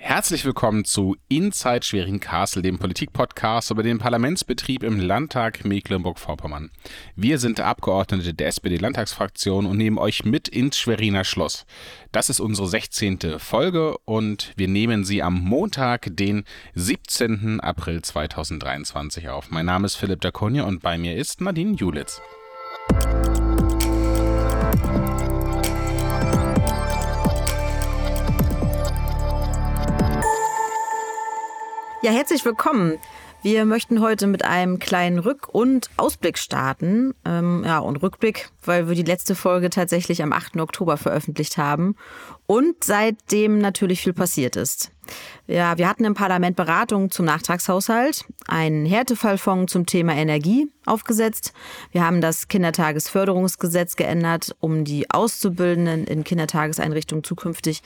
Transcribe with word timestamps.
Herzlich 0.00 0.44
willkommen 0.44 0.84
zu 0.84 1.16
Inside 1.28 1.82
Schwerin 1.82 2.20
Castle, 2.20 2.62
dem 2.62 2.78
Politikpodcast 2.78 3.72
über 3.72 3.82
den 3.82 3.98
Parlamentsbetrieb 3.98 4.84
im 4.84 5.00
Landtag 5.00 5.64
Mecklenburg-Vorpommern. 5.64 6.70
Wir 7.16 7.40
sind 7.40 7.58
Abgeordnete 7.58 8.32
der 8.32 8.46
SPD-Landtagsfraktion 8.46 9.66
und 9.66 9.76
nehmen 9.76 9.98
euch 9.98 10.24
mit 10.24 10.46
ins 10.46 10.78
Schweriner 10.78 11.24
Schloss. 11.24 11.66
Das 12.12 12.30
ist 12.30 12.38
unsere 12.38 12.68
16. 12.68 13.40
Folge 13.40 13.98
und 14.04 14.52
wir 14.56 14.68
nehmen 14.68 15.04
sie 15.04 15.20
am 15.20 15.34
Montag, 15.34 16.06
den 16.12 16.44
17. 16.76 17.58
April 17.58 18.00
2023 18.00 19.28
auf. 19.28 19.50
Mein 19.50 19.66
Name 19.66 19.86
ist 19.86 19.96
Philipp 19.96 20.20
Daconia 20.20 20.62
und 20.62 20.80
bei 20.80 20.96
mir 20.96 21.16
ist 21.16 21.40
Nadine 21.40 21.74
Julitz. 21.74 22.22
Ja, 32.00 32.12
herzlich 32.12 32.44
willkommen. 32.44 32.96
Wir 33.42 33.64
möchten 33.64 34.00
heute 34.00 34.28
mit 34.28 34.44
einem 34.44 34.78
kleinen 34.78 35.18
Rück- 35.18 35.48
und 35.48 35.90
Ausblick 35.96 36.38
starten. 36.38 37.12
Ähm, 37.24 37.64
ja, 37.66 37.80
und 37.80 37.96
Rückblick, 37.96 38.50
weil 38.64 38.86
wir 38.86 38.94
die 38.94 39.02
letzte 39.02 39.34
Folge 39.34 39.68
tatsächlich 39.68 40.22
am 40.22 40.32
8. 40.32 40.58
Oktober 40.58 40.96
veröffentlicht 40.96 41.58
haben 41.58 41.96
und 42.46 42.84
seitdem 42.84 43.58
natürlich 43.58 44.00
viel 44.02 44.12
passiert 44.12 44.54
ist. 44.54 44.92
Ja, 45.46 45.78
wir 45.78 45.88
hatten 45.88 46.04
im 46.04 46.14
Parlament 46.14 46.56
Beratungen 46.56 47.10
zum 47.10 47.24
Nachtragshaushalt, 47.24 48.26
einen 48.46 48.84
Härtefallfonds 48.84 49.72
zum 49.72 49.86
Thema 49.86 50.14
Energie 50.14 50.68
aufgesetzt. 50.84 51.52
Wir 51.92 52.04
haben 52.04 52.20
das 52.20 52.48
Kindertagesförderungsgesetz 52.48 53.96
geändert, 53.96 54.56
um 54.60 54.84
die 54.84 55.10
Auszubildenden 55.10 56.06
in 56.06 56.24
Kindertageseinrichtungen 56.24 57.24
zukünftig 57.24 57.82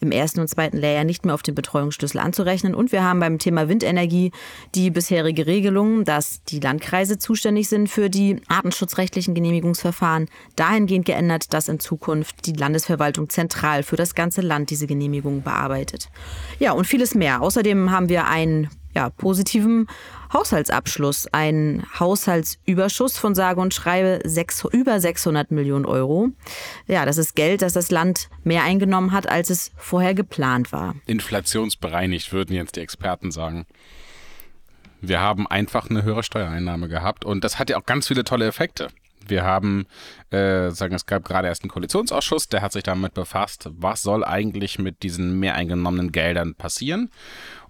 im 0.00 0.10
ersten 0.10 0.40
und 0.40 0.48
zweiten 0.48 0.76
Lehrjahr 0.76 1.04
nicht 1.04 1.24
mehr 1.24 1.34
auf 1.34 1.42
den 1.42 1.54
Betreuungsschlüssel 1.54 2.20
anzurechnen. 2.20 2.74
Und 2.74 2.92
wir 2.92 3.04
haben 3.04 3.20
beim 3.20 3.38
Thema 3.38 3.68
Windenergie 3.68 4.32
die 4.74 4.90
bisherige 4.90 5.46
Regelung, 5.46 6.04
dass 6.04 6.42
die 6.44 6.60
Landkreise 6.60 7.18
zuständig 7.18 7.68
sind 7.68 7.88
für 7.88 8.10
die 8.10 8.40
artenschutzrechtlichen 8.48 9.34
Genehmigungsverfahren, 9.34 10.28
dahingehend 10.56 11.06
geändert, 11.06 11.52
dass 11.54 11.68
in 11.68 11.80
Zukunft 11.80 12.46
die 12.46 12.52
Landesverwaltung 12.52 13.28
zentral 13.28 13.82
für 13.82 13.96
das 13.96 14.14
ganze 14.14 14.40
Land 14.40 14.70
diese 14.70 14.86
Genehmigungen 14.86 15.42
bearbeitet. 15.42 16.08
Ja, 16.58 16.65
und 16.72 16.86
vieles 16.86 17.14
mehr. 17.14 17.42
Außerdem 17.42 17.90
haben 17.90 18.08
wir 18.08 18.26
einen 18.26 18.68
ja, 18.94 19.10
positiven 19.10 19.88
Haushaltsabschluss, 20.32 21.28
einen 21.32 21.84
Haushaltsüberschuss 22.00 23.18
von 23.18 23.34
sage 23.34 23.60
und 23.60 23.74
schreibe 23.74 24.20
sechs, 24.24 24.64
über 24.72 24.98
600 25.00 25.50
Millionen 25.50 25.84
Euro. 25.84 26.30
Ja, 26.86 27.04
das 27.04 27.18
ist 27.18 27.36
Geld, 27.36 27.62
das 27.62 27.74
das 27.74 27.90
Land 27.90 28.28
mehr 28.42 28.62
eingenommen 28.62 29.12
hat, 29.12 29.28
als 29.28 29.50
es 29.50 29.70
vorher 29.76 30.14
geplant 30.14 30.72
war. 30.72 30.94
Inflationsbereinigt, 31.06 32.32
würden 32.32 32.56
jetzt 32.56 32.76
die 32.76 32.80
Experten 32.80 33.30
sagen. 33.30 33.66
Wir 35.02 35.20
haben 35.20 35.46
einfach 35.46 35.90
eine 35.90 36.02
höhere 36.02 36.22
Steuereinnahme 36.22 36.88
gehabt 36.88 37.24
und 37.24 37.44
das 37.44 37.58
hat 37.58 37.68
ja 37.68 37.78
auch 37.78 37.84
ganz 37.84 38.08
viele 38.08 38.24
tolle 38.24 38.46
Effekte. 38.46 38.88
Wir 39.28 39.44
haben, 39.44 39.86
äh, 40.30 40.70
sagen, 40.70 40.94
es 40.94 41.06
gab 41.06 41.24
gerade 41.24 41.48
erst 41.48 41.62
einen 41.62 41.70
Koalitionsausschuss, 41.70 42.48
der 42.48 42.62
hat 42.62 42.72
sich 42.72 42.82
damit 42.82 43.14
befasst, 43.14 43.68
was 43.72 44.02
soll 44.02 44.24
eigentlich 44.24 44.78
mit 44.78 45.02
diesen 45.02 45.38
mehr 45.38 45.54
eingenommenen 45.54 46.12
Geldern 46.12 46.54
passieren. 46.54 47.10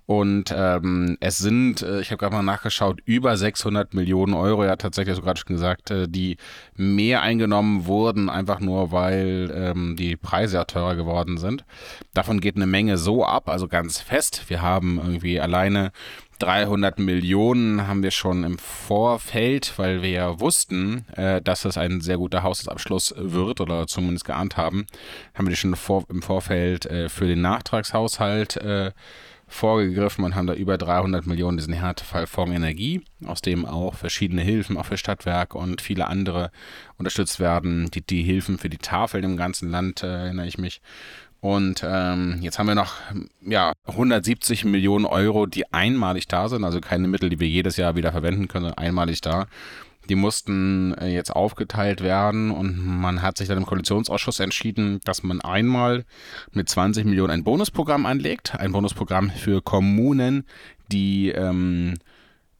Und 0.06 0.54
ähm, 0.56 1.18
es 1.18 1.38
sind, 1.38 1.82
äh, 1.82 2.00
ich 2.00 2.12
habe 2.12 2.18
gerade 2.18 2.36
mal 2.36 2.42
nachgeschaut, 2.42 3.00
über 3.04 3.36
600 3.36 3.92
Millionen 3.92 4.34
Euro, 4.34 4.64
ja 4.64 4.76
tatsächlich 4.76 5.16
sogar 5.16 5.36
schon 5.36 5.48
gesagt, 5.48 5.90
äh, 5.90 6.06
die 6.08 6.36
mehr 6.76 7.22
eingenommen 7.22 7.86
wurden, 7.86 8.30
einfach 8.30 8.60
nur 8.60 8.92
weil 8.92 9.50
ähm, 9.52 9.96
die 9.96 10.16
Preise 10.16 10.58
ja 10.58 10.64
teurer 10.64 10.94
geworden 10.94 11.38
sind. 11.38 11.64
Davon 12.14 12.40
geht 12.40 12.54
eine 12.54 12.68
Menge 12.68 12.98
so 12.98 13.24
ab, 13.24 13.48
also 13.48 13.66
ganz 13.66 13.98
fest. 13.98 14.44
Wir 14.46 14.62
haben 14.62 14.98
irgendwie 14.98 15.40
alleine 15.40 15.90
300 16.38 16.98
Millionen 16.98 17.86
haben 17.86 18.02
wir 18.02 18.10
schon 18.10 18.44
im 18.44 18.58
Vorfeld, 18.58 19.74
weil 19.76 20.02
wir 20.02 20.10
ja 20.10 20.40
wussten, 20.40 21.04
äh, 21.16 21.40
dass 21.42 21.64
es 21.64 21.78
ein 21.78 22.00
sehr 22.00 22.18
guter 22.18 22.42
Haushaltsabschluss 22.42 23.14
wird 23.16 23.60
oder 23.60 23.86
zumindest 23.86 24.24
geahnt 24.24 24.56
haben, 24.56 24.86
haben 25.34 25.46
wir 25.46 25.50
die 25.50 25.56
schon 25.56 25.76
vor, 25.76 26.04
im 26.08 26.22
Vorfeld 26.22 26.86
äh, 26.86 27.08
für 27.08 27.26
den 27.26 27.40
Nachtragshaushalt 27.40 28.56
äh, 28.56 28.92
vorgegriffen 29.48 30.24
und 30.24 30.34
haben 30.34 30.46
da 30.46 30.54
über 30.54 30.76
300 30.76 31.26
Millionen 31.26 31.56
diesen 31.56 31.74
Härtefallfonds 31.74 32.54
Energie, 32.54 33.02
aus 33.24 33.42
dem 33.42 33.64
auch 33.64 33.94
verschiedene 33.94 34.42
Hilfen, 34.42 34.76
auch 34.76 34.86
für 34.86 34.96
Stadtwerke 34.96 35.56
und 35.56 35.80
viele 35.80 36.08
andere 36.08 36.50
unterstützt 36.98 37.38
werden. 37.38 37.90
Die, 37.92 38.02
die 38.02 38.22
Hilfen 38.22 38.58
für 38.58 38.68
die 38.68 38.78
Tafel 38.78 39.22
im 39.22 39.36
ganzen 39.36 39.70
Land, 39.70 40.02
äh, 40.02 40.06
erinnere 40.06 40.46
ich 40.46 40.58
mich. 40.58 40.80
Und 41.40 41.84
ähm, 41.86 42.38
jetzt 42.40 42.58
haben 42.58 42.66
wir 42.66 42.74
noch 42.74 42.94
ja, 43.42 43.72
170 43.86 44.64
Millionen 44.64 45.04
Euro, 45.04 45.46
die 45.46 45.72
einmalig 45.72 46.26
da 46.28 46.48
sind, 46.48 46.64
also 46.64 46.80
keine 46.80 47.08
Mittel, 47.08 47.28
die 47.28 47.38
wir 47.38 47.48
jedes 47.48 47.76
Jahr 47.76 47.94
wieder 47.94 48.12
verwenden 48.12 48.48
können, 48.48 48.72
einmalig 48.72 49.20
da. 49.20 49.46
Die 50.08 50.14
mussten 50.14 50.94
äh, 50.94 51.08
jetzt 51.08 51.30
aufgeteilt 51.34 52.00
werden 52.00 52.50
und 52.50 52.78
man 52.78 53.22
hat 53.22 53.38
sich 53.38 53.48
dann 53.48 53.58
im 53.58 53.66
Koalitionsausschuss 53.66 54.40
entschieden, 54.40 55.00
dass 55.04 55.22
man 55.22 55.40
einmal 55.40 56.04
mit 56.52 56.68
20 56.68 57.04
Millionen 57.04 57.32
ein 57.32 57.44
Bonusprogramm 57.44 58.06
anlegt. 58.06 58.54
Ein 58.54 58.72
Bonusprogramm 58.72 59.30
für 59.30 59.62
Kommunen, 59.62 60.44
die 60.92 61.30
ähm, 61.30 61.94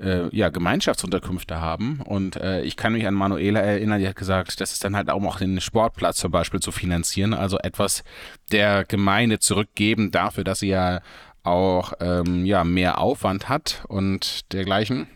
äh, 0.00 0.34
ja, 0.36 0.50
Gemeinschaftsunterkünfte 0.50 1.60
haben. 1.60 2.00
Und 2.04 2.36
äh, 2.36 2.62
ich 2.62 2.76
kann 2.76 2.92
mich 2.92 3.06
an 3.06 3.14
Manuela 3.14 3.60
erinnern, 3.60 4.00
die 4.00 4.08
hat 4.08 4.16
gesagt, 4.16 4.60
das 4.60 4.72
ist 4.72 4.84
dann 4.84 4.96
halt 4.96 5.10
auch 5.10 5.20
noch 5.20 5.38
den 5.38 5.60
Sportplatz 5.60 6.16
zum 6.16 6.30
Beispiel 6.30 6.60
zu 6.60 6.72
finanzieren. 6.72 7.34
Also 7.34 7.58
etwas 7.58 8.04
der 8.52 8.84
Gemeinde 8.84 9.38
zurückgeben 9.38 10.10
dafür, 10.10 10.44
dass 10.44 10.60
sie 10.60 10.68
ja 10.68 11.00
auch 11.42 11.92
ähm, 12.00 12.44
ja, 12.44 12.64
mehr 12.64 12.98
Aufwand 12.98 13.48
hat 13.48 13.84
und 13.88 14.52
dergleichen. 14.52 15.06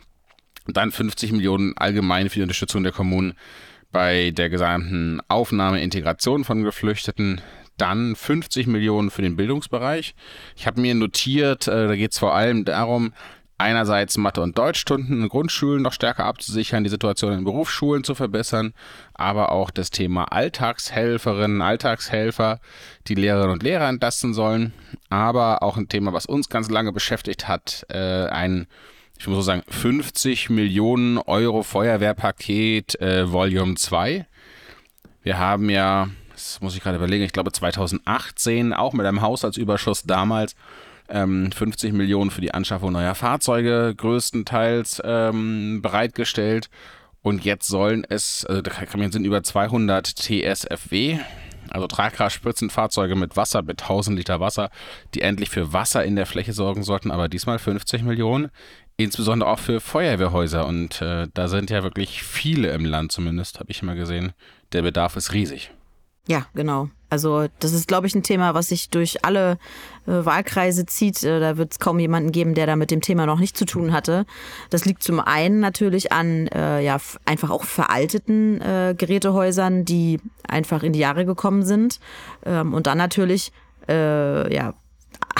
Dann 0.66 0.92
50 0.92 1.32
Millionen 1.32 1.76
allgemein 1.76 2.28
für 2.28 2.36
die 2.36 2.42
Unterstützung 2.42 2.82
der 2.82 2.92
Kommunen 2.92 3.34
bei 3.90 4.30
der 4.30 4.48
gesamten 4.48 5.20
Aufnahme, 5.28 5.82
Integration 5.82 6.44
von 6.44 6.62
Geflüchteten. 6.62 7.40
Dann 7.76 8.14
50 8.14 8.66
Millionen 8.66 9.10
für 9.10 9.22
den 9.22 9.36
Bildungsbereich. 9.36 10.14
Ich 10.54 10.66
habe 10.66 10.80
mir 10.80 10.94
notiert, 10.94 11.66
äh, 11.66 11.88
da 11.88 11.96
geht 11.96 12.12
es 12.12 12.18
vor 12.18 12.34
allem 12.34 12.64
darum, 12.64 13.12
einerseits 13.60 14.16
Mathe- 14.16 14.40
und 14.40 14.58
Deutschstunden 14.58 15.22
in 15.22 15.28
Grundschulen 15.28 15.82
noch 15.82 15.92
stärker 15.92 16.24
abzusichern, 16.24 16.82
die 16.82 16.90
Situation 16.90 17.32
in 17.32 17.44
Berufsschulen 17.44 18.02
zu 18.02 18.14
verbessern, 18.14 18.72
aber 19.14 19.52
auch 19.52 19.70
das 19.70 19.90
Thema 19.90 20.24
Alltagshelferinnen, 20.24 21.62
Alltagshelfer, 21.62 22.60
die 23.06 23.14
Lehrerinnen 23.14 23.52
und 23.52 23.62
Lehrer 23.62 23.88
entlasten 23.88 24.34
sollen, 24.34 24.72
aber 25.10 25.62
auch 25.62 25.76
ein 25.76 25.88
Thema, 25.88 26.12
was 26.12 26.26
uns 26.26 26.48
ganz 26.48 26.70
lange 26.70 26.92
beschäftigt 26.92 27.46
hat, 27.46 27.86
äh, 27.90 28.26
ein 28.26 28.66
ich 29.18 29.26
muss 29.26 29.36
so 29.36 29.42
sagen, 29.42 29.62
50 29.68 30.48
Millionen 30.48 31.18
Euro 31.18 31.62
Feuerwehrpaket 31.62 32.98
äh, 33.02 33.30
Volume 33.30 33.74
2. 33.74 34.26
Wir 35.22 35.38
haben 35.38 35.68
ja, 35.68 36.08
das 36.32 36.62
muss 36.62 36.74
ich 36.74 36.82
gerade 36.82 36.96
überlegen, 36.96 37.22
ich 37.22 37.32
glaube 37.32 37.52
2018 37.52 38.72
auch 38.72 38.94
mit 38.94 39.04
einem 39.04 39.20
Haushaltsüberschuss 39.20 40.04
damals 40.04 40.56
50 41.10 41.90
ähm, 41.90 41.96
Millionen 41.96 42.30
für 42.30 42.40
die 42.40 42.54
Anschaffung 42.54 42.92
neuer 42.92 43.14
Fahrzeuge 43.14 43.94
größtenteils 43.96 45.02
ähm, 45.04 45.80
bereitgestellt. 45.82 46.70
Und 47.22 47.44
jetzt 47.44 47.68
sollen 47.68 48.06
es, 48.08 48.46
also 48.46 48.62
da 48.62 48.72
sind 49.10 49.24
über 49.24 49.42
200 49.42 50.06
TSFW, 50.06 51.18
also 51.68 51.86
Tragkraftspritzenfahrzeuge 51.86 53.14
mit 53.14 53.36
Wasser, 53.36 53.62
mit 53.62 53.82
1000 53.82 54.16
Liter 54.16 54.40
Wasser, 54.40 54.70
die 55.14 55.20
endlich 55.20 55.50
für 55.50 55.72
Wasser 55.72 56.04
in 56.04 56.16
der 56.16 56.26
Fläche 56.26 56.52
sorgen 56.52 56.82
sollten, 56.82 57.10
aber 57.10 57.28
diesmal 57.28 57.58
50 57.58 58.02
Millionen, 58.02 58.50
insbesondere 58.96 59.50
auch 59.50 59.58
für 59.58 59.80
Feuerwehrhäuser. 59.80 60.66
Und 60.66 61.02
äh, 61.02 61.28
da 61.34 61.48
sind 61.48 61.70
ja 61.70 61.82
wirklich 61.82 62.22
viele 62.22 62.70
im 62.72 62.84
Land 62.84 63.12
zumindest, 63.12 63.60
habe 63.60 63.70
ich 63.70 63.82
immer 63.82 63.94
gesehen. 63.94 64.32
Der 64.72 64.82
Bedarf 64.82 65.16
ist 65.16 65.32
riesig. 65.32 65.72
Ja, 66.26 66.46
genau. 66.54 66.90
Also 67.10 67.46
das 67.58 67.72
ist, 67.72 67.88
glaube 67.88 68.06
ich, 68.06 68.14
ein 68.14 68.22
Thema, 68.22 68.54
was 68.54 68.68
sich 68.68 68.88
durch 68.88 69.24
alle 69.24 69.58
äh, 70.06 70.24
Wahlkreise 70.24 70.86
zieht. 70.86 71.22
Äh, 71.22 71.40
da 71.40 71.56
wird 71.56 71.72
es 71.72 71.78
kaum 71.78 71.98
jemanden 71.98 72.32
geben, 72.32 72.54
der 72.54 72.66
da 72.66 72.76
mit 72.76 72.90
dem 72.90 73.00
Thema 73.00 73.26
noch 73.26 73.40
nicht 73.40 73.56
zu 73.56 73.66
tun 73.66 73.92
hatte. 73.92 74.24
Das 74.70 74.84
liegt 74.84 75.02
zum 75.02 75.20
einen 75.20 75.60
natürlich 75.60 76.12
an 76.12 76.46
äh, 76.48 76.82
ja 76.82 76.98
einfach 77.24 77.50
auch 77.50 77.64
veralteten 77.64 78.60
äh, 78.60 78.94
Gerätehäusern, 78.96 79.84
die 79.84 80.20
einfach 80.46 80.82
in 80.82 80.92
die 80.92 81.00
Jahre 81.00 81.26
gekommen 81.26 81.64
sind. 81.64 82.00
Ähm, 82.46 82.72
und 82.72 82.86
dann 82.86 82.98
natürlich 82.98 83.52
äh, 83.88 84.54
ja 84.54 84.74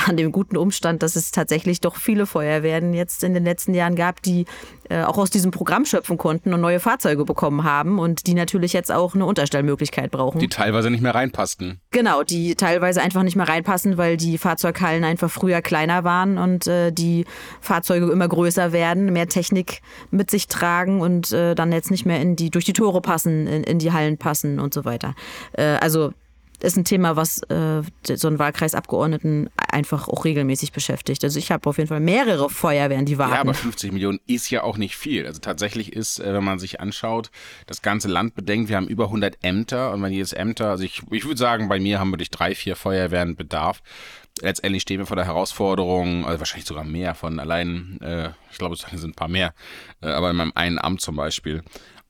an 0.09 0.17
dem 0.17 0.33
guten 0.33 0.57
Umstand, 0.57 1.03
dass 1.03 1.17
es 1.17 1.31
tatsächlich 1.31 1.81
doch 1.81 1.97
viele 1.97 2.27
Feuerwehren 2.27 2.95
jetzt 2.95 3.25
in 3.25 3.35
den 3.35 3.45
letzten 3.45 3.75
Jahren 3.75 3.95
gab, 3.95 4.23
die 4.23 4.47
äh, 4.89 5.03
auch 5.03 5.19
aus 5.19 5.31
diesem 5.31 5.51
Programm 5.51 5.85
schöpfen 5.85 6.19
konnten 6.19 6.53
und 6.53 6.61
neue 6.61 6.81
Fahrzeuge 6.81 7.25
bekommen 7.25 7.65
haben 7.65 7.99
und 7.99 8.27
die 8.27 8.35
natürlich 8.35 8.73
jetzt 8.73 8.91
auch 8.91 9.15
eine 9.15 9.25
Unterstellmöglichkeit 9.25 10.11
brauchen. 10.11 10.39
Die 10.39 10.49
teilweise 10.49 10.91
nicht 10.91 11.03
mehr 11.03 11.15
reinpassten. 11.15 11.81
Genau, 11.91 12.23
die 12.23 12.55
teilweise 12.55 13.01
einfach 13.01 13.23
nicht 13.23 13.37
mehr 13.37 13.49
reinpassen, 13.49 13.97
weil 13.99 14.17
die 14.17 14.39
Fahrzeughallen 14.39 15.05
einfach 15.05 15.31
früher 15.31 15.63
kleiner 15.63 16.05
waren 16.05 16.39
und 16.39 16.67
äh, 16.67 16.91
die 16.91 17.25
Fahrzeuge 17.61 18.11
immer 18.11 18.29
größer 18.29 18.73
werden, 18.73 19.13
mehr 19.13 19.29
Technik 19.29 19.81
mit 20.11 20.31
sich 20.31 20.49
tragen 20.49 21.01
und 21.01 21.33
äh, 21.33 21.55
dann 21.55 21.73
jetzt 21.73 21.91
nicht 21.91 22.07
mehr 22.07 22.21
in 22.21 22.37
die 22.37 22.51
durch 22.51 22.65
die 22.65 22.73
Tore 22.73 23.01
passen, 23.01 23.47
in, 23.47 23.63
in 23.65 23.79
die 23.79 23.93
Hallen 23.93 24.19
passen 24.19 24.59
und 24.59 24.75
so 24.75 24.85
weiter. 24.85 25.15
Äh, 25.53 25.77
ist 26.63 26.77
ein 26.77 26.85
Thema, 26.85 27.17
was 27.17 27.43
äh, 27.45 27.83
so 28.03 28.29
einen 28.29 28.39
Wahlkreisabgeordneten 28.39 29.51
einfach 29.57 30.09
auch 30.09 30.25
regelmäßig 30.25 30.73
beschäftigt. 30.73 31.25
Also 31.25 31.39
ich 31.39 31.51
habe 31.51 31.69
auf 31.69 31.79
jeden 31.79 31.89
Fall 31.89 32.01
mehrere 32.01 32.51
Feuerwehren, 32.51 33.07
die 33.07 33.19
warten. 33.19 33.35
Ja, 33.35 33.41
aber 33.41 33.55
50 33.55 33.93
Millionen 33.93 34.21
ist 34.27 34.51
ja 34.51 34.63
auch 34.63 34.77
nicht 34.77 34.97
viel. 34.97 35.27
Also 35.27 35.41
tatsächlich 35.41 35.93
ist, 35.93 36.19
äh, 36.19 36.35
wenn 36.35 36.45
man 36.45 36.59
sich 36.59 36.81
anschaut, 36.81 37.31
das 37.67 37.83
ganze 37.83 38.09
Land 38.09 38.35
bedenkt, 38.35 38.69
wir 38.69 38.77
haben 38.77 38.89
über 38.89 39.05
100 39.05 39.39
Ämter 39.43 39.93
und 39.93 40.03
wenn 40.03 40.13
jedes 40.13 40.33
Ämter, 40.33 40.71
also 40.71 40.85
ich, 40.85 41.03
ich 41.11 41.25
würde 41.25 41.39
sagen, 41.39 41.69
bei 41.69 41.81
mir 41.81 41.99
haben 41.99 42.13
wirklich 42.13 42.31
drei, 42.31 42.55
vier 42.55 42.77
Feuerwehren 42.77 43.37
Bedarf. 43.37 43.83
Letztendlich 44.41 44.83
stehen 44.83 44.99
wir 44.99 45.07
vor 45.07 45.17
der 45.17 45.27
Herausforderung, 45.27 46.25
also 46.25 46.39
wahrscheinlich 46.39 46.67
sogar 46.67 46.85
mehr 46.85 47.15
von 47.15 47.39
allein, 47.41 47.99
äh, 48.01 48.31
ich 48.51 48.59
glaube, 48.59 48.75
es 48.75 48.81
sind 48.81 49.11
ein 49.11 49.15
paar 49.15 49.29
mehr, 49.29 49.55
äh, 50.03 50.09
aber 50.09 50.31
in 50.31 50.37
meinem 50.37 50.53
einen 50.55 50.79
Amt 50.79 51.01
zum 51.01 51.17
Beispiel. 51.17 51.63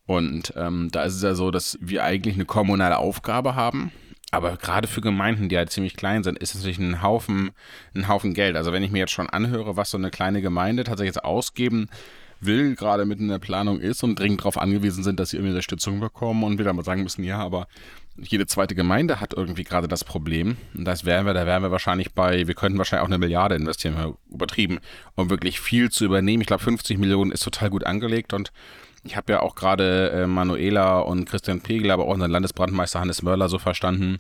Und 0.07 0.53
ähm, 0.57 0.89
da 0.91 1.05
ist 1.05 1.15
es 1.15 1.23
ja 1.23 1.35
so, 1.35 1.51
dass 1.51 1.79
wir 1.81 2.03
eigentlich 2.03 2.35
eine 2.35 2.45
kommunale 2.45 2.99
Aufgabe 2.99 3.55
haben. 3.55 3.93
Aber 4.31 4.57
gerade 4.57 4.87
für 4.87 5.01
Gemeinden, 5.01 5.49
die 5.49 5.57
halt 5.57 5.71
ziemlich 5.71 5.97
klein 5.97 6.23
sind, 6.23 6.39
ist 6.39 6.55
es 6.55 6.61
natürlich 6.61 6.79
ein 6.79 7.03
Haufen, 7.03 7.51
ein 7.95 8.09
Haufen 8.09 8.35
Geld. 8.35 8.57
Also 8.57 8.73
wenn 8.73 8.83
ich 8.83 8.93
mir 8.93 8.99
jetzt 9.01 9.13
schon 9.13 9.29
anhöre, 9.29 9.77
was 9.77 9.91
so 9.91 9.99
eine 9.99 10.11
kleine 10.11 10.41
Gemeinde 10.41 10.85
tatsächlich 10.85 11.15
jetzt 11.17 11.25
ausgeben 11.25 11.89
will, 12.41 12.75
gerade 12.75 13.05
mitten 13.05 13.25
in 13.25 13.29
der 13.29 13.39
Planung 13.39 13.81
ist 13.81 14.03
und 14.03 14.19
dringend 14.19 14.41
darauf 14.41 14.57
angewiesen 14.59 15.05
sind, 15.05 15.21
dass 15.21 15.31
sie 15.31 15.37
irgendwie 15.37 15.53
Unterstützung 15.53 16.01
bekommen 16.01 16.43
und 16.43 16.59
wir 16.59 16.65
dann 16.65 16.77
mal 16.77 16.85
sagen 16.85 17.03
müssen, 17.03 17.23
ja, 17.23 17.39
aber 17.39 17.67
jede 18.17 18.47
zweite 18.47 18.75
Gemeinde 18.75 19.21
hat 19.21 19.35
irgendwie 19.35 19.65
gerade 19.65 19.89
das 19.89 20.05
Problem. 20.05 20.57
Und 20.75 20.85
das 20.85 21.05
wären 21.05 21.27
wir, 21.27 21.35
da 21.35 21.47
wären 21.47 21.63
wir 21.63 21.71
wahrscheinlich 21.71 22.13
bei, 22.13 22.47
wir 22.47 22.55
könnten 22.55 22.79
wahrscheinlich 22.79 23.03
auch 23.03 23.11
eine 23.11 23.19
Milliarde 23.19 23.55
investieren, 23.57 24.15
übertrieben, 24.31 24.79
um 25.17 25.31
wirklich 25.31 25.61
viel 25.61 25.91
zu 25.91 26.05
übernehmen. 26.05 26.41
Ich 26.41 26.47
glaube, 26.47 26.63
50 26.63 26.99
Millionen 26.99 27.31
ist 27.31 27.45
total 27.45 27.71
gut 27.71 27.85
angelegt 27.85 28.33
und 28.33 28.53
ich 29.03 29.17
habe 29.17 29.33
ja 29.33 29.41
auch 29.41 29.55
gerade 29.55 30.11
äh, 30.11 30.27
Manuela 30.27 31.01
und 31.01 31.25
Christian 31.25 31.61
Pegel, 31.61 31.91
aber 31.91 32.05
auch 32.05 32.15
unseren 32.15 32.31
Landesbrandmeister 32.31 33.01
Hannes 33.01 33.23
Mörler 33.23 33.49
so 33.49 33.59
verstanden. 33.59 34.19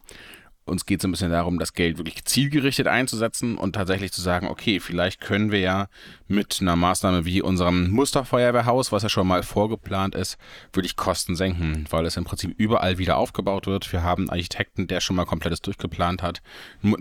Uns 0.67 0.87
geht 0.87 1.00
es 1.00 1.05
ein 1.05 1.11
bisschen 1.11 1.32
darum, 1.32 1.59
das 1.59 1.73
Geld 1.73 1.99
wirklich 1.99 2.25
zielgerichtet 2.25 2.87
einzusetzen 2.87 3.59
und 3.59 3.73
tatsächlich 3.75 4.12
zu 4.12 4.21
sagen, 4.21 4.47
okay, 4.47 4.79
vielleicht 4.79 5.21
können 5.21 5.50
wir 5.50 5.59
ja 5.59 5.88
mit 6.29 6.59
einer 6.61 6.77
Maßnahme 6.77 7.25
wie 7.25 7.43
unserem 7.43 7.91
Musterfeuerwehrhaus, 7.91 8.93
was 8.93 9.03
ja 9.03 9.09
schon 9.09 9.27
mal 9.27 9.43
vorgeplant 9.43 10.15
ist, 10.15 10.38
wirklich 10.73 10.97
Kosten 10.97 11.35
senken, 11.35 11.87
weil 11.91 12.06
es 12.06 12.17
im 12.17 12.25
Prinzip 12.25 12.55
überall 12.56 12.99
wieder 12.99 13.17
aufgebaut 13.17 13.67
wird. 13.67 13.91
Wir 13.93 14.05
haben 14.05 14.25
einen 14.25 14.31
Architekten, 14.31 14.87
der 14.87 15.00
schon 15.00 15.17
mal 15.17 15.25
komplettes 15.25 15.61
durchgeplant 15.61 16.23
hat, 16.23 16.41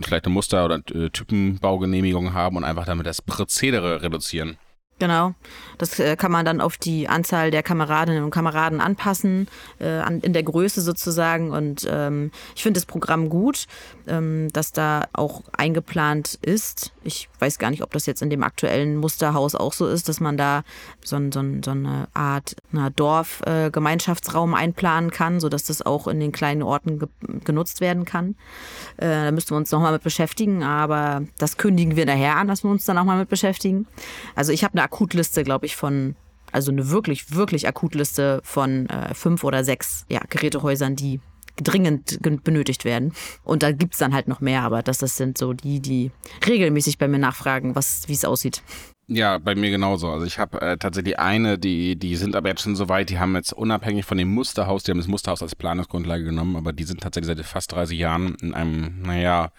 vielleicht 0.02 0.26
eine 0.26 0.34
Muster- 0.34 0.66
oder 0.66 0.82
äh, 0.96 1.10
Typenbaugenehmigung 1.12 2.34
haben 2.34 2.58
und 2.58 2.64
einfach 2.64 2.86
damit 2.86 3.06
das 3.06 3.22
Prozedere 3.22 4.02
reduzieren. 4.02 4.58
Genau. 5.00 5.34
Das 5.78 5.98
äh, 5.98 6.18
kann 6.18 6.32
man 6.32 6.46
dann 6.46 6.60
auf 6.60 6.78
die 6.78 7.08
Anzahl 7.08 7.52
der 7.52 7.64
Kameradinnen 7.64 8.24
und 8.24 8.32
Kameraden 8.32 8.82
anpassen, 8.82 9.48
äh, 9.80 9.88
an, 9.88 10.20
in 10.20 10.34
der 10.34 10.44
Größe 10.44 10.82
sozusagen. 10.82 11.52
Und 11.52 11.88
ähm, 11.90 12.32
ich 12.54 12.64
finde 12.64 12.80
das 12.80 12.86
Programm 12.86 13.30
gut, 13.30 13.66
ähm, 14.08 14.50
dass 14.52 14.74
da 14.74 15.06
auch 15.14 15.44
eingeplant 15.58 16.38
ist. 16.42 16.92
Ich 17.06 17.30
weiß 17.40 17.60
gar 17.60 17.70
nicht, 17.70 17.82
ob 17.82 17.92
das 17.92 18.06
jetzt 18.08 18.22
in 18.22 18.30
dem 18.30 18.44
aktuellen 18.44 18.98
Musterhaus 18.98 19.56
auch 19.56 19.72
so 19.72 19.88
ist, 19.88 20.10
dass 20.10 20.20
man 20.20 20.36
da 20.36 20.64
so, 21.04 21.18
so, 21.32 21.42
so 21.64 21.72
eine 21.72 22.10
Art 22.14 22.58
Dorf-Gemeinschaftsraum 22.98 24.54
äh, 24.54 24.58
einplanen 24.58 25.12
kann, 25.12 25.40
sodass 25.40 25.64
das 25.64 25.82
auch 25.82 26.10
in 26.10 26.20
den 26.20 26.34
kleinen 26.34 26.62
Orten 26.62 27.00
ge 27.00 27.08
genutzt 27.46 27.80
werden 27.80 28.06
kann. 28.06 28.36
Äh, 28.98 29.26
da 29.26 29.32
müssten 29.32 29.52
wir 29.52 29.58
uns 29.58 29.72
nochmal 29.72 29.94
mit 29.94 30.04
beschäftigen, 30.04 30.64
aber 30.64 31.24
das 31.38 31.58
kündigen 31.58 31.96
wir 31.96 32.06
daher 32.06 32.36
an, 32.36 32.48
dass 32.48 32.64
wir 32.64 32.72
uns 32.72 32.86
dann 32.86 32.98
auch 32.98 33.06
mal 33.06 33.18
mit 33.18 33.30
beschäftigen. 33.30 33.88
Also 34.36 34.52
ich 34.52 34.64
habe 34.64 34.74
eine 34.74 34.84
Akutliste, 34.92 35.44
glaube 35.44 35.68
ich, 35.68 35.76
von, 35.76 36.16
also 36.52 36.72
eine 36.72 36.90
wirklich, 36.90 37.36
wirklich 37.36 37.68
Akutliste 37.68 38.42
von 38.44 38.88
äh, 38.90 39.14
fünf 39.14 39.44
oder 39.44 39.64
sechs 39.64 40.06
ja, 40.10 40.22
Gerätehäusern, 40.30 40.96
die 40.96 41.20
dringend 41.62 42.44
benötigt 42.44 42.86
werden. 42.86 43.14
Und 43.44 43.64
da 43.64 43.72
gibt 43.72 43.94
es 43.94 44.00
dann 44.00 44.14
halt 44.14 44.28
noch 44.28 44.40
mehr, 44.40 44.64
aber 44.64 44.82
das, 44.82 44.98
das 45.00 45.18
sind 45.18 45.38
so 45.38 45.54
die, 45.54 45.80
die 45.80 46.12
regelmäßig 46.48 46.98
bei 46.98 47.08
mir 47.08 47.20
nachfragen, 47.20 47.76
wie 47.76 48.14
es 48.14 48.26
aussieht. 48.26 48.64
Ja, 49.08 49.40
bei 49.40 49.56
mir 49.56 49.70
genauso. 49.70 50.10
Also 50.10 50.26
ich 50.26 50.38
habe 50.40 50.62
äh, 50.62 50.78
tatsächlich 50.78 51.20
eine, 51.20 51.58
die, 51.58 51.96
die 51.96 52.16
sind 52.16 52.36
aber 52.36 52.50
jetzt 52.50 52.62
schon 52.62 52.76
so 52.76 52.90
weit, 52.90 53.10
die 53.10 53.20
haben 53.20 53.36
jetzt 53.36 53.54
unabhängig 53.54 54.06
von 54.06 54.18
dem 54.18 54.34
Musterhaus, 54.34 54.84
die 54.84 54.92
haben 54.92 55.00
das 55.00 55.08
Musterhaus 55.08 55.42
als 55.42 55.56
Planungsgrundlage 55.56 56.24
genommen, 56.24 56.56
aber 56.56 56.74
die 56.74 56.84
sind 56.84 57.02
tatsächlich 57.02 57.36
seit 57.36 57.46
fast 57.46 57.72
30 57.72 57.98
Jahren 57.98 58.36
in 58.42 58.54
einem, 58.54 59.02
naja, 59.02 59.52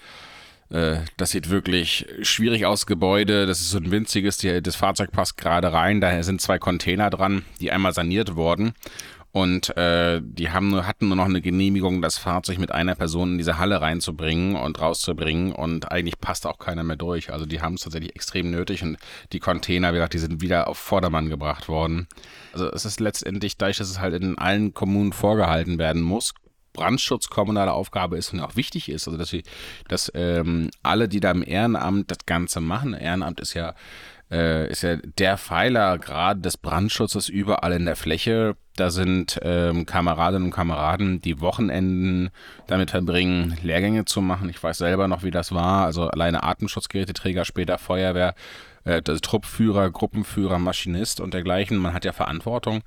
äh, 0.71 0.99
das 1.17 1.31
sieht 1.31 1.51
wirklich 1.51 2.07
schwierig 2.23 2.67
aus, 2.67 2.87
Gebäude. 2.87 3.47
Das 3.47 3.61
ist 3.61 3.71
so 3.71 3.79
ein 3.79 3.91
winziges, 3.91 4.39
die, 4.39 4.63
das 4.63 4.77
Fahrzeug 4.77 5.13
passt 5.13 5.37
gerade 5.37 5.73
rein. 5.73 6.01
Da 6.01 6.23
sind 6.23 6.41
zwei 6.41 6.59
Container 6.59 7.11
dran, 7.11 7.45
die 7.61 7.73
einmal 7.73 7.93
saniert 7.93 8.37
wurden. 8.37 8.73
Und 9.33 9.77
äh, 9.77 10.21
die 10.25 10.51
haben 10.51 10.71
nur, 10.71 10.89
hatten 10.89 11.07
nur 11.07 11.17
noch 11.17 11.27
eine 11.27 11.41
Genehmigung, 11.41 12.03
das 12.03 12.19
Fahrzeug 12.19 12.59
mit 12.59 12.73
einer 12.73 12.97
Person 12.97 13.33
in 13.33 13.39
diese 13.39 13.59
Halle 13.59 13.81
reinzubringen 13.81 14.57
und 14.57 14.81
rauszubringen. 14.81 15.53
Und 15.53 15.91
eigentlich 15.93 16.19
passt 16.21 16.47
auch 16.47 16.59
keiner 16.59 16.83
mehr 16.83 16.97
durch. 16.97 17.33
Also 17.33 17.47
die 17.47 17.61
haben 17.61 17.75
es 17.75 17.83
tatsächlich 17.83 18.17
extrem 18.17 18.51
nötig. 18.51 18.83
Und 18.83 18.97
die 19.33 19.39
Container, 19.39 19.91
wie 19.91 19.97
gesagt, 19.97 20.15
die 20.15 20.19
sind 20.19 20.41
wieder 20.41 20.67
auf 20.67 20.79
Vordermann 20.79 21.31
gebracht 21.31 21.69
worden. 21.69 22.09
Also 22.53 22.71
es 22.73 22.85
ist 22.85 22.99
letztendlich, 22.99 23.57
dadurch, 23.57 23.79
dass 23.79 23.91
es 23.91 24.01
halt 24.01 24.21
in 24.21 24.37
allen 24.37 24.75
Kommunen 24.75 25.13
vorgehalten 25.13 25.79
werden 25.79 26.03
muss, 26.03 26.35
Brandschutz 26.73 27.29
kommunale 27.29 27.73
Aufgabe 27.73 28.17
ist 28.17 28.33
und 28.33 28.41
auch 28.41 28.57
wichtig 28.57 28.89
ist. 28.89 29.07
Also 29.07 29.19
dass, 29.19 29.33
wir, 29.33 29.43
dass 29.89 30.11
ähm, 30.15 30.71
alle, 30.83 31.09
die 31.09 31.21
da 31.21 31.31
im 31.31 31.43
Ehrenamt 31.43 32.11
das 32.11 32.19
Ganze 32.27 32.61
machen, 32.61 32.95
Ehrenamt 32.95 33.41
ist 33.41 33.55
ja, 33.55 33.75
äh, 34.31 34.71
ist 34.71 34.83
ja 34.83 34.97
der 34.97 35.37
Pfeiler 35.39 35.99
gerade 35.99 36.41
des 36.41 36.57
Brandschutzes 36.57 37.29
überall 37.29 37.73
in 37.73 37.85
der 37.85 37.97
Fläche. 37.97 38.57
Da 38.77 38.91
sind 38.91 39.39
ähm, 39.43 39.85
Kameradinnen 39.85 40.47
und 40.47 40.55
Kameraden, 40.55 41.21
die 41.21 41.41
Wochenenden 41.41 42.31
damit 42.67 42.91
verbringen, 42.91 43.59
Lehrgänge 43.63 44.05
zu 44.05 44.21
machen. 44.21 44.49
Ich 44.49 44.63
weiß 44.63 44.79
selber 44.79 45.09
noch, 45.09 45.23
wie 45.23 45.31
das 45.31 45.53
war. 45.53 45.85
Also 45.85 46.09
alleine 46.09 46.45
Atemschutzgeräteträger, 46.45 47.45
später 47.45 47.79
Feuerwehr, 47.79 48.35
äh, 48.85 49.03
Truppführer, 49.03 49.91
Gruppenführer, 49.91 50.59
Maschinist 50.59 51.21
und 51.21 51.35
dergleichen. 51.35 51.77
Man 51.77 51.93
hat 51.93 52.05
ja 52.05 52.13
Verantwortung. 52.13 52.83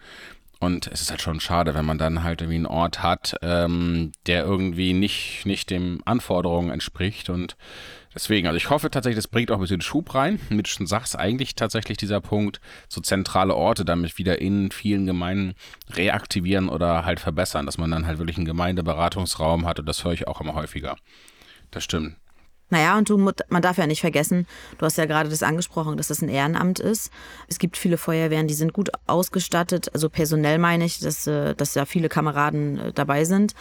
Und 0.63 0.88
es 0.88 1.01
ist 1.01 1.10
halt 1.12 1.21
schon 1.21 1.42
schade, 1.42 1.74
wenn 1.74 1.83
man 1.83 1.98
dann 1.98 2.24
halt 2.24 2.42
irgendwie 2.42 2.56
einen 2.56 2.65
Ort 2.65 3.04
hat, 3.04 3.36
ähm, 3.42 4.13
der 4.27 4.45
irgendwie 4.45 4.94
nicht, 4.94 5.45
nicht 5.45 5.69
den 5.69 6.01
Anforderungen 6.06 6.69
entspricht. 6.69 7.30
Und 7.30 7.57
deswegen, 8.15 8.48
also 8.48 8.56
ich 8.56 8.69
hoffe 8.69 8.89
tatsächlich, 8.89 9.18
das 9.18 9.27
bringt 9.27 9.51
auch 9.51 9.56
ein 9.56 9.62
bisschen 9.62 9.81
Schub 9.81 10.15
rein. 10.15 10.39
Mit 10.50 10.69
schon 10.69 10.88
sagst 10.88 11.19
eigentlich 11.19 11.56
tatsächlich 11.56 11.98
dieser 11.98 12.21
Punkt, 12.21 12.62
so 12.88 13.01
zentrale 13.01 13.56
Orte 13.56 13.83
damit 13.83 14.18
wieder 14.18 14.39
in 14.39 14.71
vielen 14.71 15.06
Gemeinden 15.06 15.56
reaktivieren 15.89 16.69
oder 16.69 17.04
halt 17.04 17.19
verbessern, 17.19 17.65
dass 17.65 17.77
man 17.77 17.92
dann 17.92 18.07
halt 18.07 18.19
wirklich 18.19 18.38
einen 18.38 18.45
Gemeindeberatungsraum 18.45 19.65
hat. 19.65 19.80
Und 19.80 19.86
das 19.86 20.06
höre 20.06 20.13
ich 20.13 20.30
auch 20.30 20.39
immer 20.39 20.54
häufiger. 20.54 20.95
Das 21.71 21.83
stimmt. 21.83 22.15
Naja, 22.73 22.97
und 22.97 23.07
du, 23.07 23.19
man 23.19 23.61
darf 23.61 23.77
ja 23.77 23.85
nicht 23.85 24.01
vergessen, 24.01 24.47
du 24.79 24.87
hast 24.87 24.97
ja 24.97 25.05
gerade 25.05 25.29
das 25.29 25.43
angesprochen, 25.43 25.95
dass 25.95 26.07
das 26.07 26.23
ein 26.23 26.27
Ehrenamt 26.27 26.79
ist. 26.79 27.12
Es 27.48 27.59
gibt 27.59 27.77
viele 27.77 28.00
Feuerwehren, 28.00 28.48
die 28.48 28.55
sind 28.55 28.74
gut 28.74 28.89
ausgestattet, 29.05 29.91
also 29.93 30.09
personell 30.09 30.57
meine 30.57 30.83
ich, 30.86 30.98
dass, 30.98 31.27
äh, 31.27 31.53
dass 31.53 31.75
ja 31.75 31.86
viele 31.86 32.09
Kameraden 32.09 32.79
äh, 32.79 32.91
dabei 32.91 33.25
sind. 33.25 33.53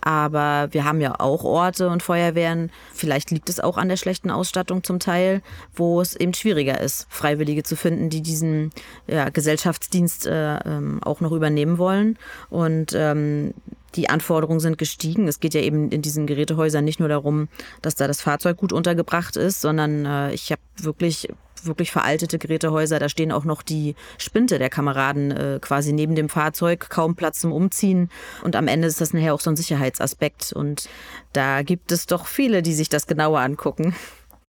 Aber 0.00 0.66
wir 0.72 0.84
haben 0.84 1.00
ja 1.00 1.20
auch 1.20 1.44
Orte 1.44 1.88
und 1.90 2.02
Feuerwehren, 2.02 2.72
vielleicht 2.92 3.30
liegt 3.30 3.48
es 3.48 3.60
auch 3.60 3.76
an 3.78 3.88
der 3.88 3.96
schlechten 3.96 4.32
Ausstattung 4.32 4.82
zum 4.82 4.98
Teil, 4.98 5.42
wo 5.72 6.00
es 6.00 6.16
eben 6.16 6.34
schwieriger 6.34 6.80
ist, 6.80 7.06
Freiwillige 7.08 7.62
zu 7.62 7.76
finden, 7.76 8.10
die 8.10 8.20
diesen 8.20 8.72
ja, 9.06 9.28
Gesellschaftsdienst 9.28 10.26
äh, 10.26 10.58
ähm, 10.58 11.00
auch 11.04 11.20
noch 11.20 11.30
übernehmen 11.30 11.78
wollen. 11.78 12.18
Und 12.50 12.94
ähm, 12.96 13.54
die 13.96 14.08
Anforderungen 14.08 14.60
sind 14.60 14.78
gestiegen. 14.78 15.28
Es 15.28 15.40
geht 15.40 15.54
ja 15.54 15.60
eben 15.60 15.90
in 15.90 16.02
diesen 16.02 16.26
Gerätehäusern 16.26 16.84
nicht 16.84 17.00
nur 17.00 17.08
darum, 17.08 17.48
dass 17.82 17.94
da 17.94 18.06
das 18.06 18.20
Fahrzeug 18.20 18.58
gut 18.58 18.72
untergebracht 18.72 19.36
ist, 19.36 19.60
sondern 19.60 20.04
äh, 20.04 20.32
ich 20.32 20.52
habe 20.52 20.60
wirklich 20.76 21.28
wirklich 21.66 21.90
veraltete 21.90 22.38
Gerätehäuser. 22.38 22.98
Da 22.98 23.08
stehen 23.08 23.32
auch 23.32 23.44
noch 23.44 23.62
die 23.62 23.94
Spinte 24.18 24.58
der 24.58 24.70
Kameraden 24.70 25.30
äh, 25.30 25.58
quasi 25.60 25.92
neben 25.92 26.14
dem 26.14 26.28
Fahrzeug, 26.28 26.88
kaum 26.88 27.16
Platz 27.16 27.40
zum 27.40 27.52
Umziehen. 27.52 28.10
Und 28.42 28.56
am 28.56 28.68
Ende 28.68 28.86
ist 28.86 29.00
das 29.00 29.12
nachher 29.12 29.34
auch 29.34 29.40
so 29.40 29.50
ein 29.50 29.56
Sicherheitsaspekt. 29.56 30.52
Und 30.52 30.88
da 31.32 31.62
gibt 31.62 31.92
es 31.92 32.06
doch 32.06 32.26
viele, 32.26 32.62
die 32.62 32.74
sich 32.74 32.88
das 32.88 33.06
genauer 33.06 33.40
angucken. 33.40 33.94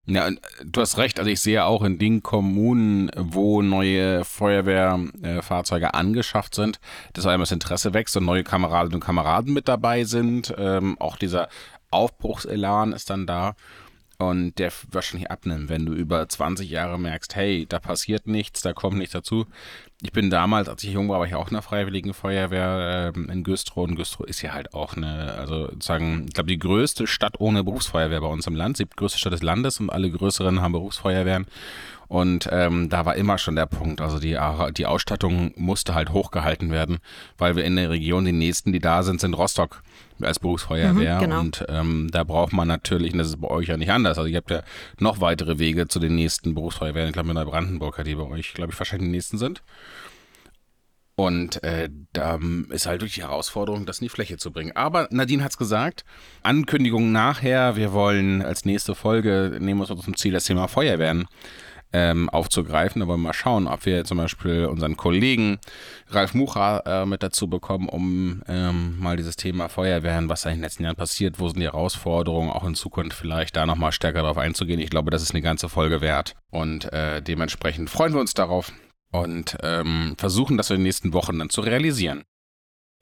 Ja, 0.07 0.29
du 0.63 0.81
hast 0.81 0.97
recht. 0.97 1.17
Also 1.19 1.31
ich 1.31 1.41
sehe 1.41 1.65
auch 1.65 1.81
in 1.81 1.97
den 1.97 2.21
Kommunen, 2.21 3.09
wo 3.17 3.63
neue 3.63 4.23
Feuerwehrfahrzeuge 4.23 5.95
angeschafft 5.95 6.53
sind, 6.53 6.79
dass 7.13 7.25
einmal 7.25 7.39
das 7.39 7.51
Interesse 7.51 7.93
wächst 7.93 8.15
und 8.15 8.25
neue 8.25 8.43
Kameradinnen 8.43 8.95
und 8.95 8.99
Kameraden 9.03 9.53
mit 9.53 9.67
dabei 9.67 10.03
sind. 10.03 10.53
Ähm, 10.57 10.95
auch 10.99 11.17
dieser 11.17 11.49
Aufbruchselan 11.89 12.93
ist 12.93 13.09
dann 13.09 13.25
da 13.25 13.55
und 14.17 14.59
der 14.59 14.71
wahrscheinlich 14.91 15.29
abnimmt, 15.29 15.69
wenn 15.69 15.85
du 15.85 15.93
über 15.93 16.27
20 16.27 16.69
Jahre 16.69 16.99
merkst, 16.99 17.35
hey, 17.35 17.65
da 17.67 17.79
passiert 17.79 18.27
nichts, 18.27 18.61
da 18.61 18.73
kommt 18.73 18.97
nichts 18.97 19.13
dazu. 19.13 19.45
Ich 20.01 20.11
bin 20.11 20.29
damals, 20.29 20.67
als 20.67 20.83
ich 20.83 20.91
jung 20.91 21.07
war, 21.07 21.19
war 21.19 21.25
ich 21.25 21.35
auch 21.35 21.47
in 21.47 21.53
der 21.53 21.61
Freiwilligen 21.61 22.13
Feuerwehr 22.13 23.13
ähm, 23.15 23.29
in 23.29 23.43
Güstrow 23.43 23.87
und 23.87 23.95
Güstrow 23.95 24.27
ist 24.27 24.41
ja 24.41 24.53
halt 24.53 24.73
auch 24.73 24.97
eine, 24.97 25.33
also 25.35 25.67
sozusagen, 25.67 26.25
ich 26.27 26.33
glaube, 26.33 26.49
die 26.49 26.59
größte 26.59 27.07
Stadt 27.07 27.39
ohne 27.39 27.63
Berufsfeuerwehr 27.63 28.19
bei 28.19 28.27
uns 28.27 28.45
im 28.45 28.55
Land, 28.55 28.79
die 28.79 28.87
größte 28.89 29.17
Stadt 29.17 29.31
des 29.31 29.41
Landes 29.41 29.79
und 29.79 29.89
alle 29.89 30.11
größeren 30.11 30.61
haben 30.61 30.73
Berufsfeuerwehren. 30.73 31.47
Und 32.07 32.47
ähm, 32.51 32.89
da 32.89 33.05
war 33.05 33.15
immer 33.15 33.37
schon 33.37 33.55
der 33.55 33.65
Punkt, 33.65 34.01
also 34.01 34.19
die, 34.19 34.37
die 34.77 34.85
Ausstattung 34.85 35.53
musste 35.55 35.95
halt 35.95 36.11
hochgehalten 36.11 36.71
werden, 36.71 36.99
weil 37.37 37.55
wir 37.55 37.63
in 37.63 37.75
der 37.75 37.89
Region, 37.89 38.25
die 38.25 38.31
nächsten, 38.31 38.71
die 38.71 38.79
da 38.79 39.03
sind, 39.03 39.19
sind 39.19 39.33
Rostock 39.33 39.81
als 40.21 40.39
Berufsfeuerwehr. 40.39 41.15
Mhm, 41.15 41.21
genau. 41.21 41.39
Und 41.39 41.65
ähm, 41.67 42.09
da 42.11 42.23
braucht 42.23 42.53
man 42.53 42.67
natürlich, 42.67 43.13
und 43.13 43.19
das 43.19 43.29
ist 43.29 43.41
bei 43.41 43.49
euch 43.49 43.67
ja 43.67 43.77
nicht 43.77 43.91
anders, 43.91 44.17
also 44.17 44.29
ihr 44.29 44.37
habt 44.37 44.51
ja 44.51 44.61
noch 44.99 45.19
weitere 45.19 45.59
Wege 45.59 45.87
zu 45.87 45.99
den 45.99 46.15
nächsten 46.15 46.53
Berufsfeuerwehren. 46.53 47.09
Ich 47.09 47.13
glaube, 47.13 47.29
in 47.29 47.35
Neubrandenburg, 47.35 48.03
die 48.03 48.15
bei 48.15 48.23
euch, 48.23 48.53
glaube 48.53 48.71
ich, 48.71 48.79
wahrscheinlich 48.79 49.07
die 49.07 49.15
nächsten 49.15 49.37
sind. 49.37 49.61
Und 51.17 51.63
äh, 51.63 51.89
da 52.11 52.39
ist 52.69 52.87
halt 52.87 53.01
durch 53.01 53.13
die 53.13 53.21
Herausforderung, 53.21 53.85
das 53.85 53.99
in 53.99 54.05
die 54.05 54.09
Fläche 54.09 54.35
zu 54.35 54.51
bringen. 54.51 54.73
Aber 54.75 55.07
Nadine 55.11 55.43
hat 55.45 55.51
es 55.51 55.57
gesagt, 55.57 56.03
Ankündigung 56.43 57.13
nachher, 57.13 57.77
wir 57.77 57.93
wollen 57.93 58.41
als 58.41 58.65
nächste 58.65 58.95
Folge, 58.95 59.57
nehmen 59.61 59.79
wir 59.79 59.89
uns 59.89 60.03
zum 60.03 60.17
Ziel 60.17 60.33
das 60.33 60.43
Thema 60.43 60.67
Feuerwehren 60.67 61.25
ähm, 61.95 62.29
aufzugreifen. 62.29 62.99
Da 62.99 63.07
wollen 63.07 63.21
wir 63.21 63.29
mal 63.29 63.33
schauen, 63.33 63.67
ob 63.67 63.85
wir 63.85 64.03
zum 64.03 64.17
Beispiel 64.17 64.65
unseren 64.65 64.97
Kollegen 64.97 65.59
Ralf 66.09 66.33
Mucha 66.33 66.79
äh, 66.79 67.05
mit 67.05 67.23
dazu 67.23 67.47
bekommen, 67.47 67.87
um 67.87 68.43
ähm, 68.49 68.99
mal 68.99 69.15
dieses 69.15 69.37
Thema 69.37 69.69
Feuerwehren, 69.69 70.27
was 70.27 70.41
da 70.41 70.49
in 70.49 70.57
den 70.57 70.63
letzten 70.63 70.83
Jahren 70.83 70.97
passiert, 70.97 71.39
wo 71.39 71.47
sind 71.47 71.59
die 71.59 71.65
Herausforderungen, 71.65 72.49
auch 72.49 72.65
in 72.65 72.75
Zukunft 72.75 73.17
vielleicht 73.17 73.55
da 73.55 73.65
nochmal 73.65 73.93
stärker 73.93 74.23
darauf 74.23 74.37
einzugehen. 74.37 74.81
Ich 74.81 74.89
glaube, 74.89 75.09
das 75.09 75.21
ist 75.21 75.31
eine 75.31 75.41
ganze 75.41 75.69
Folge 75.69 76.01
wert. 76.01 76.35
Und 76.51 76.91
äh, 76.91 77.21
dementsprechend 77.21 77.89
freuen 77.89 78.13
wir 78.13 78.19
uns 78.19 78.33
darauf 78.33 78.73
und 79.11 79.57
ähm, 79.63 80.15
versuchen 80.17 80.57
das 80.57 80.69
in 80.71 80.77
den 80.77 80.83
nächsten 80.83 81.13
Wochen 81.13 81.39
dann 81.39 81.49
zu 81.49 81.61
realisieren. 81.61 82.23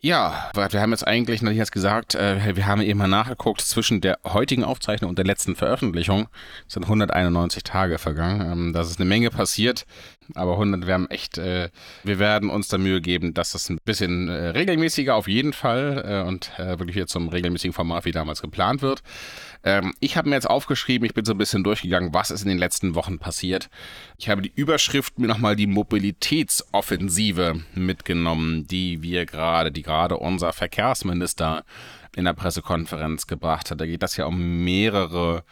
Ja, 0.06 0.52
wir 0.54 0.82
haben 0.82 0.92
jetzt 0.92 1.08
eigentlich, 1.08 1.42
Nadine 1.42 1.62
hat 1.62 1.72
gesagt, 1.72 2.14
äh, 2.14 2.58
wir 2.58 2.68
haben 2.68 2.82
eben 2.82 3.00
mal 3.00 3.08
nachgeguckt, 3.08 3.62
zwischen 3.62 4.02
der 4.02 4.20
heutigen 4.26 4.66
Aufzeichnung 4.66 5.08
und 5.08 5.18
der 5.18 5.24
letzten 5.24 5.56
Veröffentlichung 5.56 6.28
sind 6.68 6.84
191 6.84 7.64
Tage 7.64 7.98
vergangen. 7.98 8.42
Ähm, 8.42 8.74
das 8.74 8.90
ist 8.90 9.00
eine 9.00 9.08
Menge 9.08 9.30
passiert, 9.30 9.86
aber 10.36 10.56
100, 10.56 10.88
wir 10.88 10.94
haben 10.94 11.10
echt, 11.10 11.38
äh, 11.38 11.70
wir 12.04 12.20
werden 12.20 12.50
uns 12.50 12.68
da 12.68 12.78
Mühe 12.78 13.00
geben, 13.00 13.34
dass 13.34 13.54
das 13.54 13.70
ein 13.70 13.78
bisschen 13.86 14.28
äh, 14.28 14.50
regelmäßiger 14.50 15.16
auf 15.16 15.30
jeden 15.30 15.54
Fall 15.54 16.26
und 16.28 16.52
wirklich 16.58 16.96
hier 16.96 17.08
zum 17.08 17.30
regelmäßigen 17.30 17.74
Format 17.74 18.04
wie 18.04 18.12
damals 18.12 18.42
geplant 18.42 18.82
wird. 18.82 19.04
Ähm, 19.64 19.94
ich 20.00 20.18
habe 20.18 20.30
mir 20.30 20.36
jetzt 20.36 20.50
aufgeschrieben, 20.50 21.06
ich 21.06 21.14
bin 21.14 21.26
so 21.26 21.34
ein 21.34 21.38
bisschen 21.38 21.64
durchgegangen, 21.64 22.14
was 22.14 22.32
ist 22.32 22.44
in 22.44 22.50
den 22.50 22.58
letzten 22.58 22.96
Wochen 22.96 23.20
passiert. 23.20 23.70
Ich 24.18 24.30
habe 24.30 24.42
die 24.42 24.52
Überschrift 24.54 25.20
mir 25.20 25.28
nochmal 25.28 25.56
die 25.56 25.68
Mobilitätsoffensive 25.68 27.62
mitgenommen, 27.74 28.68
die 28.68 29.02
wir 29.02 29.26
gerade, 29.26 29.72
die 29.72 29.84
gerade 29.84 30.18
unser 30.18 30.54
Verkehrsminister 30.54 31.64
in 32.16 32.26
der 32.26 32.34
Pressekonferenz 32.34 33.28
gebracht 33.28 33.72
hat. 33.72 33.82
Da 33.82 33.86
geht 33.86 34.04
das 34.04 34.18
ja 34.18 34.26
um 34.26 34.64
mehrere 34.64 35.44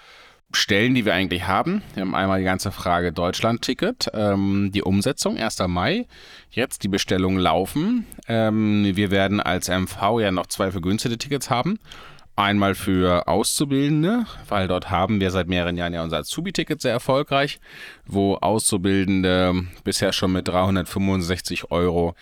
Stellen, 0.54 0.94
die 0.94 1.06
wir 1.06 1.14
eigentlich 1.14 1.48
haben. 1.48 1.82
Wir 1.94 2.02
haben 2.02 2.16
einmal 2.16 2.40
die 2.40 2.46
ganze 2.46 2.72
Frage 2.72 3.14
Deutschland-Ticket, 3.14 4.10
ähm, 4.14 4.72
die 4.74 4.84
Umsetzung, 4.84 5.38
1. 5.38 5.60
Mai. 5.68 6.08
Jetzt 6.50 6.84
die 6.84 6.90
Bestellungen 6.90 7.40
laufen. 7.40 8.06
Ähm, 8.28 8.84
wir 8.96 9.12
werden 9.12 9.40
als 9.40 9.70
MV 9.70 10.20
ja 10.20 10.32
noch 10.32 10.48
zwei 10.48 10.72
vergünstigte 10.72 11.18
Tickets 11.18 11.50
haben. 11.50 11.80
Einmal 12.42 12.74
für 12.74 13.28
Auszubildende, 13.28 14.26
weil 14.50 14.68
dort 14.68 14.90
haben 14.90 15.22
wir 15.22 15.30
seit 15.30 15.48
mehreren 15.48 15.78
Jahren 15.78 15.94
ja 15.94 16.02
unser 16.02 16.18
Azubi-Ticket 16.18 16.82
sehr 16.82 16.92
erfolgreich, 16.92 17.60
wo 18.08 18.34
Auszubildende 18.34 19.68
bisher 19.84 20.12
schon 20.12 20.32
mit 20.32 20.48
365 20.48 21.70
Euro 21.70 22.16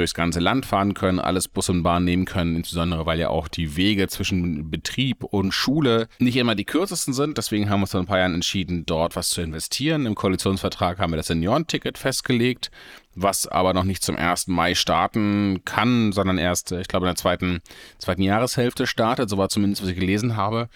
durchs 0.00 0.14
ganze 0.14 0.40
Land 0.40 0.66
fahren 0.66 0.94
können, 0.94 1.20
alles 1.20 1.46
Bus 1.46 1.68
und 1.68 1.82
Bahn 1.82 2.04
nehmen 2.04 2.24
können, 2.24 2.56
insbesondere 2.56 3.06
weil 3.06 3.18
ja 3.18 3.28
auch 3.28 3.48
die 3.48 3.76
Wege 3.76 4.08
zwischen 4.08 4.70
Betrieb 4.70 5.22
und 5.24 5.52
Schule 5.52 6.08
nicht 6.18 6.36
immer 6.36 6.54
die 6.54 6.64
kürzesten 6.64 7.14
sind. 7.14 7.38
Deswegen 7.38 7.70
haben 7.70 7.80
wir 7.80 7.84
uns 7.84 7.92
vor 7.92 8.00
ein 8.00 8.06
paar 8.06 8.18
Jahren 8.18 8.34
entschieden, 8.34 8.84
dort 8.86 9.14
was 9.14 9.28
zu 9.28 9.42
investieren. 9.42 10.06
Im 10.06 10.14
Koalitionsvertrag 10.14 10.98
haben 10.98 11.12
wir 11.12 11.18
das 11.18 11.28
Seniorenticket 11.28 11.98
festgelegt, 11.98 12.70
was 13.14 13.46
aber 13.46 13.74
noch 13.74 13.84
nicht 13.84 14.02
zum 14.02 14.16
1. 14.16 14.48
Mai 14.48 14.74
starten 14.74 15.62
kann, 15.64 16.12
sondern 16.12 16.38
erst, 16.38 16.72
ich 16.72 16.88
glaube, 16.88 17.06
in 17.06 17.10
der 17.10 17.16
zweiten, 17.16 17.60
zweiten 17.98 18.22
Jahreshälfte 18.22 18.86
startet. 18.86 19.28
So 19.28 19.38
war 19.38 19.48
zumindest, 19.48 19.82
was 19.82 19.90
ich 19.90 19.98
gelesen 19.98 20.36
habe. 20.36 20.68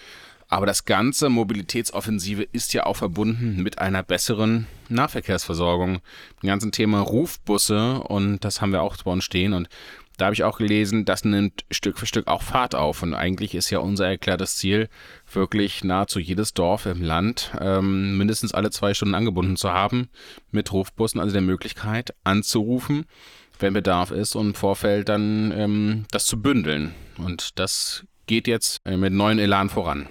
Aber 0.48 0.66
das 0.66 0.84
ganze 0.84 1.28
Mobilitätsoffensive 1.28 2.42
ist 2.42 2.74
ja 2.74 2.86
auch 2.86 2.96
verbunden 2.96 3.62
mit 3.62 3.78
einer 3.78 4.02
besseren 4.02 4.66
Nahverkehrsversorgung. 4.88 6.00
Dem 6.42 6.46
ganzen 6.46 6.72
Thema 6.72 7.00
Rufbusse 7.00 8.00
und 8.00 8.44
das 8.44 8.60
haben 8.60 8.72
wir 8.72 8.82
auch 8.82 8.96
bei 9.02 9.10
uns 9.10 9.24
stehen 9.24 9.52
und 9.52 9.68
da 10.16 10.26
habe 10.26 10.34
ich 10.34 10.44
auch 10.44 10.58
gelesen, 10.58 11.04
das 11.04 11.24
nimmt 11.24 11.64
Stück 11.70 11.98
für 11.98 12.06
Stück 12.06 12.28
auch 12.28 12.42
Fahrt 12.42 12.74
auf. 12.74 13.02
Und 13.02 13.14
eigentlich 13.14 13.54
ist 13.54 13.70
ja 13.70 13.80
unser 13.80 14.06
erklärtes 14.06 14.56
Ziel, 14.56 14.88
wirklich 15.32 15.82
nahezu 15.82 16.20
jedes 16.20 16.54
Dorf 16.54 16.86
im 16.86 17.02
Land 17.02 17.50
ähm, 17.60 18.16
mindestens 18.16 18.54
alle 18.54 18.70
zwei 18.70 18.94
Stunden 18.94 19.14
angebunden 19.14 19.56
zu 19.56 19.72
haben 19.72 20.08
mit 20.50 20.72
Rufbussen, 20.72 21.20
also 21.20 21.32
der 21.32 21.42
Möglichkeit 21.42 22.14
anzurufen, 22.22 23.06
wenn 23.58 23.74
Bedarf 23.74 24.12
ist 24.12 24.36
und 24.36 24.48
im 24.48 24.54
Vorfeld 24.54 25.08
dann 25.08 25.52
ähm, 25.52 26.04
das 26.12 26.26
zu 26.26 26.40
bündeln. 26.40 26.94
Und 27.18 27.58
das 27.58 28.04
geht 28.26 28.46
jetzt 28.46 28.80
äh, 28.84 28.96
mit 28.96 29.12
neuen 29.12 29.38
Elan 29.40 29.68
voran. 29.68 30.06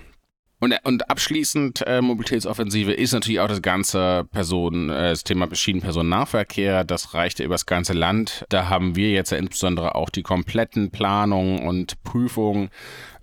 Und, 0.63 0.73
und 0.85 1.09
abschließend, 1.09 1.85
äh, 1.85 1.99
Mobilitätsoffensive 2.01 2.93
ist 2.93 3.11
natürlich 3.11 3.41
auch 3.41 3.49
das 3.49 3.61
ganze 3.61 4.25
Personen, 4.31 4.89
äh, 4.89 5.09
das 5.09 5.25
Thema 5.25 5.53
Schienenpersonennahverkehr. 5.53 6.85
Das 6.85 7.13
reicht 7.13 7.39
ja 7.39 7.45
übers 7.45 7.65
ganze 7.65 7.91
Land. 7.91 8.45
Da 8.47 8.69
haben 8.69 8.95
wir 8.95 9.11
jetzt 9.11 9.31
ja 9.31 9.37
insbesondere 9.37 9.95
auch 9.95 10.09
die 10.09 10.23
kompletten 10.23 10.89
Planungen 10.89 11.67
und 11.67 12.01
Prüfungen 12.05 12.69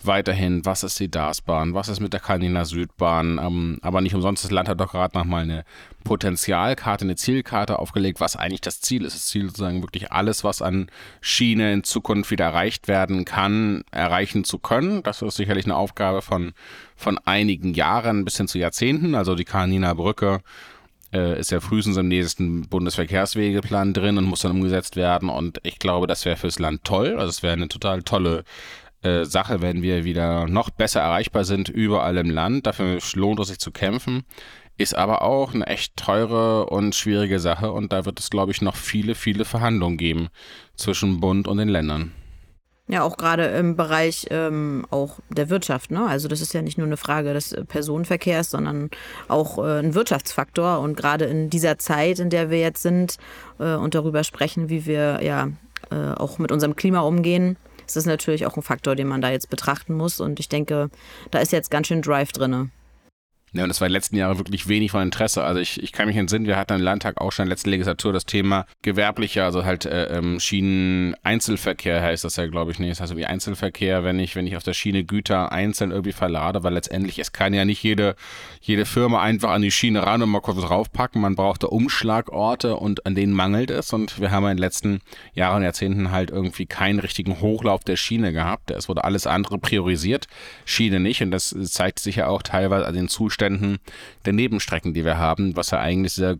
weiterhin, 0.05 0.67
was 0.67 0.83
ist 0.83 1.01
die 1.01 1.11
DARS-Bahn, 1.11 1.73
was 1.73 1.89
ist 1.89 2.01
mit 2.01 2.13
der 2.13 2.21
Kalniner 2.21 2.67
Südbahn. 2.67 3.39
Ähm, 3.43 3.79
aber 3.81 4.03
nicht 4.03 4.15
umsonst, 4.15 4.45
das 4.45 4.51
Land 4.51 4.69
hat 4.69 4.79
doch 4.79 4.93
gerade 4.93 5.17
nochmal 5.17 5.45
eine 5.45 5.65
Potenzialkarte, 6.05 7.05
eine 7.05 7.17
Zielkarte 7.17 7.79
aufgelegt, 7.79 8.21
was 8.21 8.37
eigentlich 8.37 8.61
das 8.61 8.81
Ziel 8.81 9.05
ist. 9.05 9.15
Das 9.15 9.27
Ziel 9.27 9.47
sozusagen 9.47 9.83
wirklich 9.83 10.13
alles, 10.13 10.45
was 10.45 10.63
an 10.63 10.91
Schiene 11.21 11.73
in 11.73 11.85
Zukunft 11.85 12.31
wieder 12.31 12.47
erreicht 12.47 12.89
werden 12.89 13.25
kann, 13.25 13.85
erreichen 13.91 14.45
zu 14.45 14.59
können. 14.59 15.03
Das 15.03 15.23
ist 15.23 15.37
sicherlich 15.37 15.65
eine 15.65 15.77
Aufgabe 15.77 16.23
von, 16.23 16.53
von 16.97 17.19
einigen 17.19 17.75
Jahren 17.75 18.25
bis 18.25 18.37
hin 18.37 18.49
zu 18.49 18.59
Jahrzehnten. 18.59 19.15
Also 19.15 19.35
die 19.35 19.45
Kalniner 19.45 19.95
Brücke 19.95 20.41
äh, 21.13 21.39
ist 21.39 21.51
ja 21.51 21.61
frühestens 21.61 21.97
im 21.97 22.09
nächsten 22.09 22.69
Bundesverkehrswegeplan 22.69 23.93
drin 23.93 24.19
und 24.19 24.25
muss 24.25 24.41
dann 24.41 24.53
umgesetzt 24.53 24.97
werden. 24.97 25.29
Und 25.29 25.59
ich 25.63 25.79
glaube, 25.79 26.07
das 26.07 26.25
wäre 26.25 26.37
fürs 26.37 26.59
Land 26.59 26.85
toll. 26.85 27.17
Also 27.19 27.29
es 27.29 27.43
wäre 27.43 27.55
eine 27.55 27.69
total 27.69 28.03
tolle 28.03 28.45
äh, 29.03 29.25
Sache, 29.25 29.63
wenn 29.63 29.83
wir 29.83 30.05
wieder 30.05 30.47
noch 30.47 30.71
besser 30.71 31.01
erreichbar 31.01 31.45
sind 31.45 31.69
überall 31.69 32.17
im 32.19 32.31
Land. 32.31 32.67
Dafür 32.67 32.99
lohnt 33.15 33.41
es 33.41 33.49
sich 33.49 33.59
zu 33.59 33.71
kämpfen. 33.71 34.25
Ist 34.81 34.97
aber 34.97 35.21
auch 35.21 35.53
eine 35.53 35.67
echt 35.67 35.95
teure 35.99 36.65
und 36.65 36.95
schwierige 36.95 37.39
Sache 37.39 37.71
und 37.71 37.93
da 37.93 38.07
wird 38.07 38.19
es, 38.19 38.31
glaube 38.31 38.51
ich, 38.53 38.63
noch 38.63 38.77
viele, 38.77 39.15
viele 39.15 39.45
Verhandlungen 39.45 39.99
geben 39.99 40.29
zwischen 40.75 41.21
Bund 41.21 41.47
und 41.49 41.59
den 41.59 41.69
Ländern. 41.69 42.13
Ja, 42.89 43.03
auch 43.03 43.19
gerade 43.19 43.45
im 43.45 43.77
Bereich 43.77 44.29
ähm, 44.31 44.87
auch 44.89 45.19
der 45.29 45.51
Wirtschaft. 45.51 45.91
Ne? 45.91 46.07
Also 46.07 46.29
das 46.29 46.41
ist 46.41 46.55
ja 46.55 46.63
nicht 46.63 46.79
nur 46.79 46.87
eine 46.87 46.97
Frage 46.97 47.35
des 47.35 47.55
Personenverkehrs, 47.69 48.49
sondern 48.49 48.89
auch 49.29 49.59
äh, 49.59 49.81
ein 49.81 49.95
Wirtschaftsfaktor. 49.95 50.81
Und 50.81 50.97
gerade 50.97 51.27
in 51.27 51.51
dieser 51.51 51.77
Zeit, 51.77 52.19
in 52.19 52.31
der 52.31 52.49
wir 52.49 52.61
jetzt 52.61 52.81
sind 52.81 53.19
äh, 53.59 53.75
und 53.75 53.95
darüber 53.95 54.25
sprechen, 54.25 54.71
wie 54.71 54.87
wir 54.87 55.23
ja 55.23 55.49
äh, 55.91 56.15
auch 56.15 56.39
mit 56.39 56.53
unserem 56.53 56.75
Klima 56.75 57.01
umgehen, 57.01 57.59
ist 57.87 57.97
das 57.97 58.07
natürlich 58.07 58.47
auch 58.47 58.57
ein 58.57 58.63
Faktor, 58.63 58.97
den 58.97 59.09
man 59.09 59.21
da 59.21 59.31
jetzt 59.31 59.51
betrachten 59.51 59.93
muss. 59.93 60.21
Und 60.21 60.41
ich 60.41 60.49
denke, 60.49 60.89
da 61.31 61.41
ist 61.41 61.53
jetzt 61.53 61.71
ganz 61.71 61.89
schön 61.89 62.01
Drive 62.01 62.33
drin. 62.33 62.71
Ja, 63.53 63.65
und 63.65 63.69
das 63.69 63.81
war 63.81 63.89
in 63.89 63.91
den 63.91 63.97
letzten 63.97 64.15
Jahren 64.15 64.39
wirklich 64.39 64.69
wenig 64.69 64.93
von 64.93 65.03
Interesse. 65.03 65.43
Also 65.43 65.61
ich, 65.61 65.83
ich 65.83 65.91
kann 65.91 66.07
mich 66.07 66.17
entsinnen, 66.17 66.47
wir 66.47 66.57
hatten 66.57 66.75
im 66.75 66.83
Landtag 66.83 67.21
auch 67.21 67.33
schon 67.33 67.45
in 67.45 67.49
der 67.49 67.57
letzten 67.57 67.71
Legislatur 67.71 68.13
das 68.13 68.25
Thema 68.25 68.65
gewerblicher, 68.83 69.45
also 69.45 69.65
halt 69.65 69.87
äh, 69.87 70.05
ähm, 70.17 70.39
Schienen-Einzelverkehr 70.39 72.01
heißt 72.01 72.23
das 72.23 72.37
ja, 72.37 72.47
glaube 72.47 72.71
ich, 72.71 72.79
nicht. 72.79 72.93
Das 72.93 73.01
heißt 73.01 73.17
wie 73.17 73.27
Einzelverkehr, 73.27 74.05
wenn 74.05 74.21
ich, 74.21 74.37
wenn 74.37 74.47
ich 74.47 74.57
auf 74.57 74.63
der 74.63 74.75
Schiene 74.75 75.03
Güter 75.03 75.51
einzeln 75.51 75.91
irgendwie 75.91 76.13
verlade, 76.13 76.63
weil 76.63 76.75
letztendlich 76.75 77.19
es 77.19 77.33
kann 77.33 77.53
ja 77.53 77.65
nicht 77.65 77.83
jede, 77.83 78.15
jede 78.61 78.85
Firma 78.85 79.21
einfach 79.21 79.51
an 79.51 79.63
die 79.63 79.73
Schiene 79.73 80.07
ran 80.07 80.23
und 80.23 80.31
mal 80.31 80.41
kurz 80.41 80.61
draufpacken. 80.61 81.21
Man 81.21 81.35
braucht 81.35 81.65
da 81.65 81.67
Umschlagorte 81.67 82.77
und 82.77 83.05
an 83.05 83.17
denen 83.17 83.33
mangelt 83.33 83.73
es. 83.73 83.93
Und 83.93 84.21
wir 84.21 84.31
haben 84.31 84.45
in 84.45 84.51
den 84.51 84.59
letzten 84.59 85.01
Jahren 85.35 85.57
und 85.57 85.63
Jahrzehnten 85.65 86.13
halt 86.13 86.31
irgendwie 86.31 86.67
keinen 86.67 87.01
richtigen 87.01 87.41
Hochlauf 87.41 87.83
der 87.83 87.97
Schiene 87.97 88.33
gehabt. 88.33 88.71
Es 88.71 88.89
wurde 88.89 89.03
alles 89.03 89.27
andere 89.27 89.59
priorisiert, 89.59 90.29
Schiene 90.65 91.01
nicht. 91.01 91.21
Und 91.21 91.33
das 91.33 91.57
zeigt 91.65 91.99
sich 91.99 92.17
ja 92.17 92.29
auch 92.29 92.43
teilweise 92.43 92.87
an 92.87 92.95
den 92.95 93.09
Zuständen 93.09 93.40
Zuständen 93.41 93.79
der 94.27 94.33
Nebenstrecken, 94.35 94.93
die 94.93 95.05
wir 95.05 95.17
haben, 95.19 95.57
was 95.57 95.71
ja 95.71 95.81
eigentlich 95.81 96.13
sehr, 96.13 96.37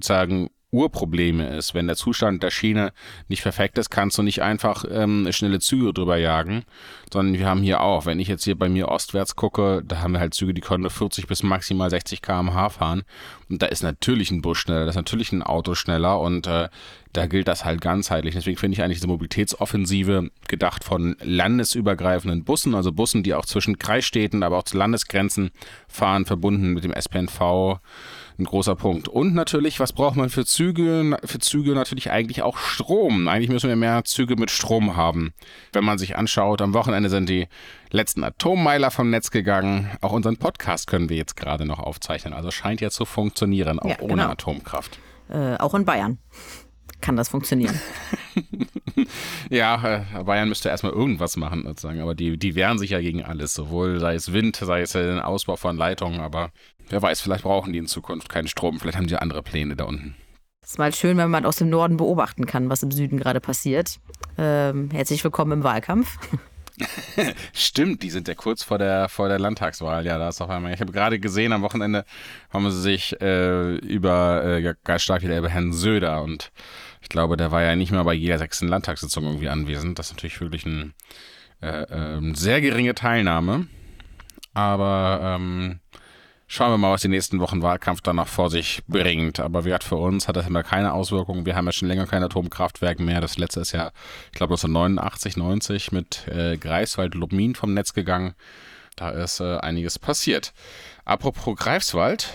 sagen, 0.00 0.50
Urprobleme 0.70 1.56
ist. 1.56 1.74
Wenn 1.74 1.86
der 1.86 1.96
Zustand 1.96 2.42
der 2.42 2.50
Schiene 2.50 2.92
nicht 3.28 3.42
perfekt 3.42 3.78
ist, 3.78 3.90
kannst 3.90 4.18
du 4.18 4.22
nicht 4.22 4.42
einfach 4.42 4.84
ähm, 4.90 5.28
schnelle 5.30 5.60
Züge 5.60 5.92
drüber 5.92 6.16
jagen, 6.16 6.64
sondern 7.14 7.38
wir 7.38 7.46
haben 7.46 7.62
hier 7.62 7.80
auch, 7.80 8.06
wenn 8.06 8.18
ich 8.18 8.26
jetzt 8.26 8.42
hier 8.42 8.58
bei 8.58 8.68
mir 8.68 8.88
ostwärts 8.88 9.36
gucke, 9.36 9.84
da 9.86 10.02
haben 10.02 10.14
wir 10.14 10.20
halt 10.20 10.34
Züge, 10.34 10.52
die 10.52 10.60
können 10.60 10.90
40 10.90 11.28
bis 11.28 11.44
maximal 11.44 11.88
60 11.88 12.22
km/h 12.22 12.70
fahren 12.70 13.04
und 13.48 13.62
da 13.62 13.66
ist 13.66 13.84
natürlich 13.84 14.32
ein 14.32 14.42
Bus 14.42 14.58
schneller, 14.58 14.82
da 14.82 14.90
ist 14.90 14.96
natürlich 14.96 15.30
ein 15.30 15.44
Auto 15.44 15.76
schneller 15.76 16.18
und 16.18 16.48
äh, 16.48 16.68
da 17.12 17.26
gilt 17.26 17.46
das 17.46 17.64
halt 17.64 17.80
ganzheitlich. 17.80 18.34
Deswegen 18.34 18.56
finde 18.56 18.74
ich 18.74 18.82
eigentlich 18.82 18.98
diese 18.98 19.06
Mobilitätsoffensive 19.06 20.30
gedacht 20.48 20.82
von 20.82 21.16
landesübergreifenden 21.22 22.42
Bussen, 22.42 22.74
also 22.74 22.90
Bussen, 22.90 23.22
die 23.22 23.34
auch 23.34 23.46
zwischen 23.46 23.78
Kreisstädten, 23.78 24.42
aber 24.42 24.58
auch 24.58 24.64
zu 24.64 24.76
Landesgrenzen 24.76 25.52
fahren, 25.86 26.26
verbunden 26.26 26.72
mit 26.72 26.82
dem 26.82 26.92
SPNV 26.92 27.78
ein 28.38 28.44
großer 28.44 28.74
Punkt. 28.74 29.06
Und 29.06 29.34
natürlich, 29.34 29.78
was 29.78 29.92
braucht 29.92 30.16
man 30.16 30.28
für 30.28 30.44
Züge? 30.44 31.16
Für 31.24 31.38
Züge 31.38 31.74
natürlich 31.74 32.10
eigentlich 32.10 32.42
auch 32.42 32.58
Strom. 32.58 33.28
Eigentlich 33.28 33.50
müssen 33.50 33.68
wir 33.68 33.76
mehr 33.76 34.02
Züge 34.04 34.34
mit 34.34 34.50
Strom 34.50 34.96
haben. 34.96 35.32
Wenn 35.72 35.84
man 35.84 35.98
sich 35.98 36.16
anschaut, 36.16 36.60
am 36.60 36.74
Wochenende 36.74 37.03
sind 37.10 37.28
die 37.28 37.48
letzten 37.90 38.24
Atommeiler 38.24 38.90
vom 38.90 39.10
Netz 39.10 39.30
gegangen. 39.30 39.90
Auch 40.00 40.12
unseren 40.12 40.36
Podcast 40.36 40.86
können 40.86 41.08
wir 41.08 41.16
jetzt 41.16 41.36
gerade 41.36 41.64
noch 41.64 41.78
aufzeichnen. 41.78 42.34
Also 42.34 42.50
scheint 42.50 42.80
ja 42.80 42.90
zu 42.90 43.04
funktionieren, 43.04 43.78
auch 43.78 43.88
ja, 43.88 44.00
ohne 44.00 44.14
genau. 44.14 44.28
Atomkraft. 44.30 44.98
Äh, 45.28 45.56
auch 45.56 45.74
in 45.74 45.84
Bayern 45.84 46.18
kann 47.04 47.16
das 47.16 47.28
funktionieren. 47.28 47.78
ja, 49.50 50.04
äh, 50.16 50.24
Bayern 50.24 50.48
müsste 50.48 50.70
erstmal 50.70 50.92
irgendwas 50.92 51.36
machen, 51.36 51.64
sozusagen. 51.66 52.00
Aber 52.00 52.14
die, 52.14 52.38
die 52.38 52.54
wehren 52.54 52.78
sich 52.78 52.90
ja 52.90 53.00
gegen 53.00 53.22
alles, 53.22 53.54
sowohl 53.54 54.00
sei 54.00 54.14
es 54.14 54.32
Wind, 54.32 54.56
sei 54.56 54.80
es 54.80 54.92
den 54.92 55.20
Ausbau 55.20 55.56
von 55.56 55.76
Leitungen. 55.76 56.20
Aber 56.20 56.50
wer 56.88 57.02
weiß, 57.02 57.20
vielleicht 57.20 57.44
brauchen 57.44 57.72
die 57.72 57.78
in 57.78 57.86
Zukunft 57.86 58.28
keinen 58.28 58.48
Strom. 58.48 58.80
Vielleicht 58.80 58.96
haben 58.96 59.06
die 59.06 59.16
andere 59.16 59.42
Pläne 59.42 59.76
da 59.76 59.84
unten. 59.84 60.16
Es 60.62 60.72
ist 60.72 60.78
mal 60.78 60.94
schön, 60.94 61.18
wenn 61.18 61.30
man 61.30 61.44
aus 61.44 61.56
dem 61.56 61.68
Norden 61.68 61.98
beobachten 61.98 62.46
kann, 62.46 62.70
was 62.70 62.82
im 62.82 62.90
Süden 62.90 63.18
gerade 63.18 63.40
passiert. 63.40 64.00
Ähm, 64.38 64.88
herzlich 64.90 65.22
willkommen 65.22 65.52
im 65.52 65.62
Wahlkampf. 65.62 66.18
Stimmt, 67.52 68.02
die 68.02 68.10
sind 68.10 68.26
ja 68.26 68.34
kurz 68.34 68.62
vor 68.62 68.78
der, 68.78 69.08
vor 69.08 69.28
der 69.28 69.38
Landtagswahl. 69.38 70.04
Ja, 70.04 70.18
da 70.18 70.28
ist 70.28 70.40
auf 70.40 70.50
einmal. 70.50 70.74
Ich 70.74 70.80
habe 70.80 70.92
gerade 70.92 71.20
gesehen, 71.20 71.52
am 71.52 71.62
Wochenende 71.62 72.04
haben 72.50 72.68
sie 72.70 72.80
sich 72.80 73.20
äh, 73.20 73.76
über 73.76 74.44
äh, 74.44 74.74
ganz 74.82 75.02
stark 75.02 75.22
wieder 75.22 75.38
über 75.38 75.48
Herrn 75.48 75.72
Söder 75.72 76.22
und 76.22 76.50
ich 77.00 77.08
glaube, 77.08 77.36
der 77.36 77.50
war 77.52 77.62
ja 77.62 77.76
nicht 77.76 77.92
mehr 77.92 78.04
bei 78.04 78.14
jeder 78.14 78.38
sechsten 78.38 78.66
Landtagssitzung 78.66 79.24
irgendwie 79.24 79.48
anwesend. 79.48 79.98
Das 79.98 80.06
ist 80.06 80.14
natürlich 80.14 80.40
wirklich 80.40 80.64
ein, 80.64 80.94
äh, 81.60 81.82
äh, 81.82 82.34
sehr 82.34 82.60
geringe 82.60 82.94
Teilnahme. 82.94 83.66
Aber 84.54 85.20
ähm, 85.22 85.80
schauen 86.54 86.70
wir 86.70 86.78
mal, 86.78 86.92
was 86.92 87.02
die 87.02 87.08
nächsten 87.08 87.40
Wochen 87.40 87.62
Wahlkampf 87.62 88.00
dann 88.00 88.16
noch 88.16 88.28
vor 88.28 88.48
sich 88.48 88.82
bringt. 88.86 89.40
Aber 89.40 89.64
wie 89.64 89.70
gesagt, 89.70 89.82
für 89.82 89.96
uns 89.96 90.28
hat 90.28 90.36
das 90.36 90.46
immer 90.46 90.62
keine 90.62 90.92
Auswirkungen. 90.92 91.46
Wir 91.46 91.56
haben 91.56 91.66
ja 91.66 91.72
schon 91.72 91.88
länger 91.88 92.06
kein 92.06 92.22
Atomkraftwerk 92.22 93.00
mehr. 93.00 93.20
Das 93.20 93.38
letzte 93.38 93.60
ist 93.60 93.72
ja, 93.72 93.90
ich 94.26 94.38
glaube, 94.38 94.54
1989, 94.54 95.36
90 95.36 95.92
mit 95.92 96.28
äh, 96.28 96.56
Greifswald 96.56 97.14
Lubmin 97.14 97.56
vom 97.56 97.74
Netz 97.74 97.92
gegangen. 97.92 98.34
Da 98.94 99.10
ist 99.10 99.40
äh, 99.40 99.56
einiges 99.56 99.98
passiert. 99.98 100.52
Apropos 101.04 101.56
Greifswald, 101.56 102.32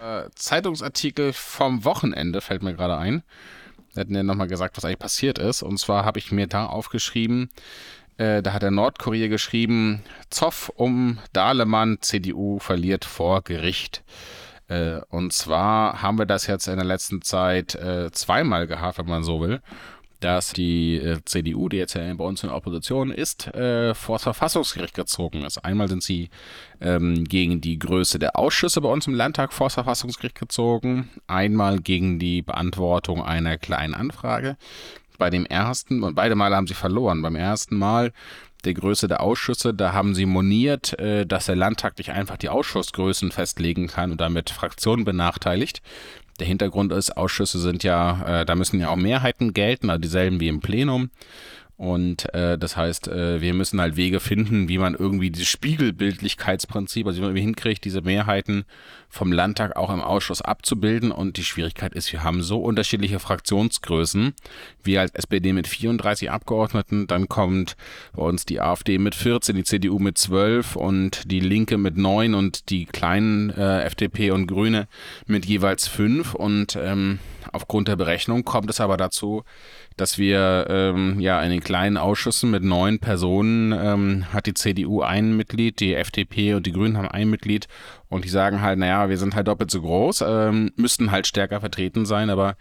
äh, 0.00 0.30
Zeitungsartikel 0.34 1.34
vom 1.34 1.84
Wochenende 1.84 2.40
fällt 2.40 2.62
mir 2.62 2.74
gerade 2.74 2.96
ein. 2.96 3.22
Wir 3.98 4.02
hatten 4.02 4.14
ja 4.14 4.22
nochmal 4.22 4.46
gesagt, 4.46 4.76
was 4.76 4.84
eigentlich 4.84 5.00
passiert 5.00 5.40
ist. 5.40 5.64
Und 5.64 5.80
zwar 5.80 6.04
habe 6.04 6.20
ich 6.20 6.30
mir 6.30 6.46
da 6.46 6.66
aufgeschrieben, 6.66 7.50
äh, 8.16 8.42
da 8.42 8.52
hat 8.52 8.62
der 8.62 8.70
Nordkurier 8.70 9.28
geschrieben, 9.28 10.04
Zoff 10.30 10.70
um 10.76 11.18
Dahlemann, 11.32 11.98
CDU 12.00 12.60
verliert 12.60 13.04
vor 13.04 13.42
Gericht. 13.42 14.04
Äh, 14.68 15.00
und 15.08 15.32
zwar 15.32 16.00
haben 16.00 16.16
wir 16.16 16.26
das 16.26 16.46
jetzt 16.46 16.68
in 16.68 16.76
der 16.76 16.84
letzten 16.84 17.22
Zeit 17.22 17.74
äh, 17.74 18.12
zweimal 18.12 18.68
gehabt, 18.68 18.98
wenn 18.98 19.06
man 19.06 19.24
so 19.24 19.40
will 19.40 19.60
dass 20.20 20.52
die 20.52 20.96
äh, 20.96 21.18
CDU, 21.24 21.68
die 21.68 21.76
jetzt 21.76 21.94
ja 21.94 22.12
bei 22.14 22.24
uns 22.24 22.42
in 22.42 22.48
der 22.48 22.56
Opposition 22.56 23.10
ist, 23.10 23.46
äh, 23.54 23.94
vor 23.94 24.16
das 24.16 24.24
Verfassungsgericht 24.24 24.94
gezogen 24.94 25.44
ist. 25.44 25.58
Einmal 25.58 25.88
sind 25.88 26.02
sie 26.02 26.30
ähm, 26.80 27.24
gegen 27.24 27.60
die 27.60 27.78
Größe 27.78 28.18
der 28.18 28.36
Ausschüsse 28.36 28.80
bei 28.80 28.88
uns 28.88 29.06
im 29.06 29.14
Landtag 29.14 29.52
vor 29.52 29.66
das 29.66 29.74
Verfassungsgericht 29.74 30.38
gezogen, 30.38 31.08
einmal 31.26 31.78
gegen 31.78 32.18
die 32.18 32.42
Beantwortung 32.42 33.22
einer 33.22 33.58
kleinen 33.58 33.94
Anfrage. 33.94 34.56
Bei 35.18 35.30
dem 35.30 35.46
ersten, 35.46 36.02
und 36.02 36.14
beide 36.14 36.34
Male 36.36 36.54
haben 36.54 36.68
sie 36.68 36.74
verloren. 36.74 37.22
Beim 37.22 37.34
ersten 37.34 37.76
Mal 37.76 38.12
der 38.64 38.74
Größe 38.74 39.08
der 39.08 39.20
Ausschüsse, 39.20 39.72
da 39.72 39.92
haben 39.92 40.14
sie 40.14 40.26
moniert, 40.26 40.98
äh, 40.98 41.26
dass 41.26 41.46
der 41.46 41.56
Landtag 41.56 41.98
nicht 41.98 42.10
einfach 42.10 42.36
die 42.36 42.48
Ausschussgrößen 42.48 43.30
festlegen 43.30 43.86
kann 43.86 44.10
und 44.10 44.20
damit 44.20 44.50
Fraktionen 44.50 45.04
benachteiligt. 45.04 45.80
Der 46.38 46.46
Hintergrund 46.46 46.92
ist, 46.92 47.16
Ausschüsse 47.16 47.58
sind 47.58 47.82
ja, 47.82 48.40
äh, 48.40 48.46
da 48.46 48.54
müssen 48.54 48.80
ja 48.80 48.90
auch 48.90 48.96
Mehrheiten 48.96 49.52
gelten, 49.52 49.90
also 49.90 50.00
dieselben 50.00 50.40
wie 50.40 50.48
im 50.48 50.60
Plenum. 50.60 51.10
Und 51.78 52.34
äh, 52.34 52.58
das 52.58 52.76
heißt, 52.76 53.06
äh, 53.06 53.40
wir 53.40 53.54
müssen 53.54 53.80
halt 53.80 53.94
Wege 53.94 54.18
finden, 54.18 54.68
wie 54.68 54.78
man 54.78 54.96
irgendwie 54.96 55.30
dieses 55.30 55.46
Spiegelbildlichkeitsprinzip, 55.46 57.06
also 57.06 57.18
wie 57.18 57.20
man 57.20 57.30
irgendwie 57.30 57.44
hinkriegt, 57.44 57.84
diese 57.84 58.02
Mehrheiten 58.02 58.64
vom 59.08 59.30
Landtag 59.30 59.76
auch 59.76 59.90
im 59.90 60.00
Ausschuss 60.00 60.42
abzubilden. 60.42 61.12
Und 61.12 61.36
die 61.36 61.44
Schwierigkeit 61.44 61.94
ist, 61.94 62.12
wir 62.12 62.24
haben 62.24 62.42
so 62.42 62.60
unterschiedliche 62.60 63.20
Fraktionsgrößen. 63.20 64.34
Wir 64.82 65.02
als 65.02 65.12
SPD 65.12 65.52
mit 65.52 65.68
34 65.68 66.32
Abgeordneten, 66.32 67.06
dann 67.06 67.28
kommt 67.28 67.76
bei 68.12 68.22
uns 68.22 68.44
die 68.44 68.60
AfD 68.60 68.98
mit 68.98 69.14
14, 69.14 69.54
die 69.54 69.62
CDU 69.62 70.00
mit 70.00 70.18
12 70.18 70.74
und 70.74 71.30
die 71.30 71.40
Linke 71.40 71.78
mit 71.78 71.96
9 71.96 72.34
und 72.34 72.70
die 72.70 72.86
kleinen 72.86 73.50
äh, 73.50 73.82
FDP 73.84 74.32
und 74.32 74.48
Grüne 74.48 74.88
mit 75.26 75.46
jeweils 75.46 75.86
5. 75.86 76.34
Und 76.34 76.74
ähm, 76.74 77.20
aufgrund 77.52 77.88
der 77.88 77.96
Berechnung 77.96 78.44
kommt 78.44 78.70
es 78.70 78.80
aber 78.80 78.96
dazu, 78.96 79.44
dass 79.96 80.18
wir 80.18 80.66
ähm, 80.68 81.20
ja 81.20 81.42
in 81.42 81.50
den 81.50 81.60
kleinen 81.60 81.96
Ausschüssen 81.96 82.50
mit 82.50 82.62
neun 82.62 82.98
Personen 82.98 83.72
ähm, 83.72 84.32
hat 84.32 84.46
die 84.46 84.54
CDU 84.54 85.02
ein 85.02 85.36
Mitglied, 85.36 85.80
die 85.80 85.94
FDP 85.94 86.54
und 86.54 86.66
die 86.66 86.72
Grünen 86.72 86.96
haben 86.96 87.08
ein 87.08 87.30
Mitglied. 87.30 87.68
Und 88.08 88.24
die 88.24 88.30
sagen 88.30 88.62
halt, 88.62 88.78
naja, 88.78 89.08
wir 89.08 89.18
sind 89.18 89.34
halt 89.34 89.48
doppelt 89.48 89.70
so 89.70 89.82
groß, 89.82 90.24
ähm, 90.26 90.72
müssten 90.76 91.10
halt 91.10 91.26
stärker 91.26 91.60
vertreten 91.60 92.06
sein, 92.06 92.30
aber 92.30 92.56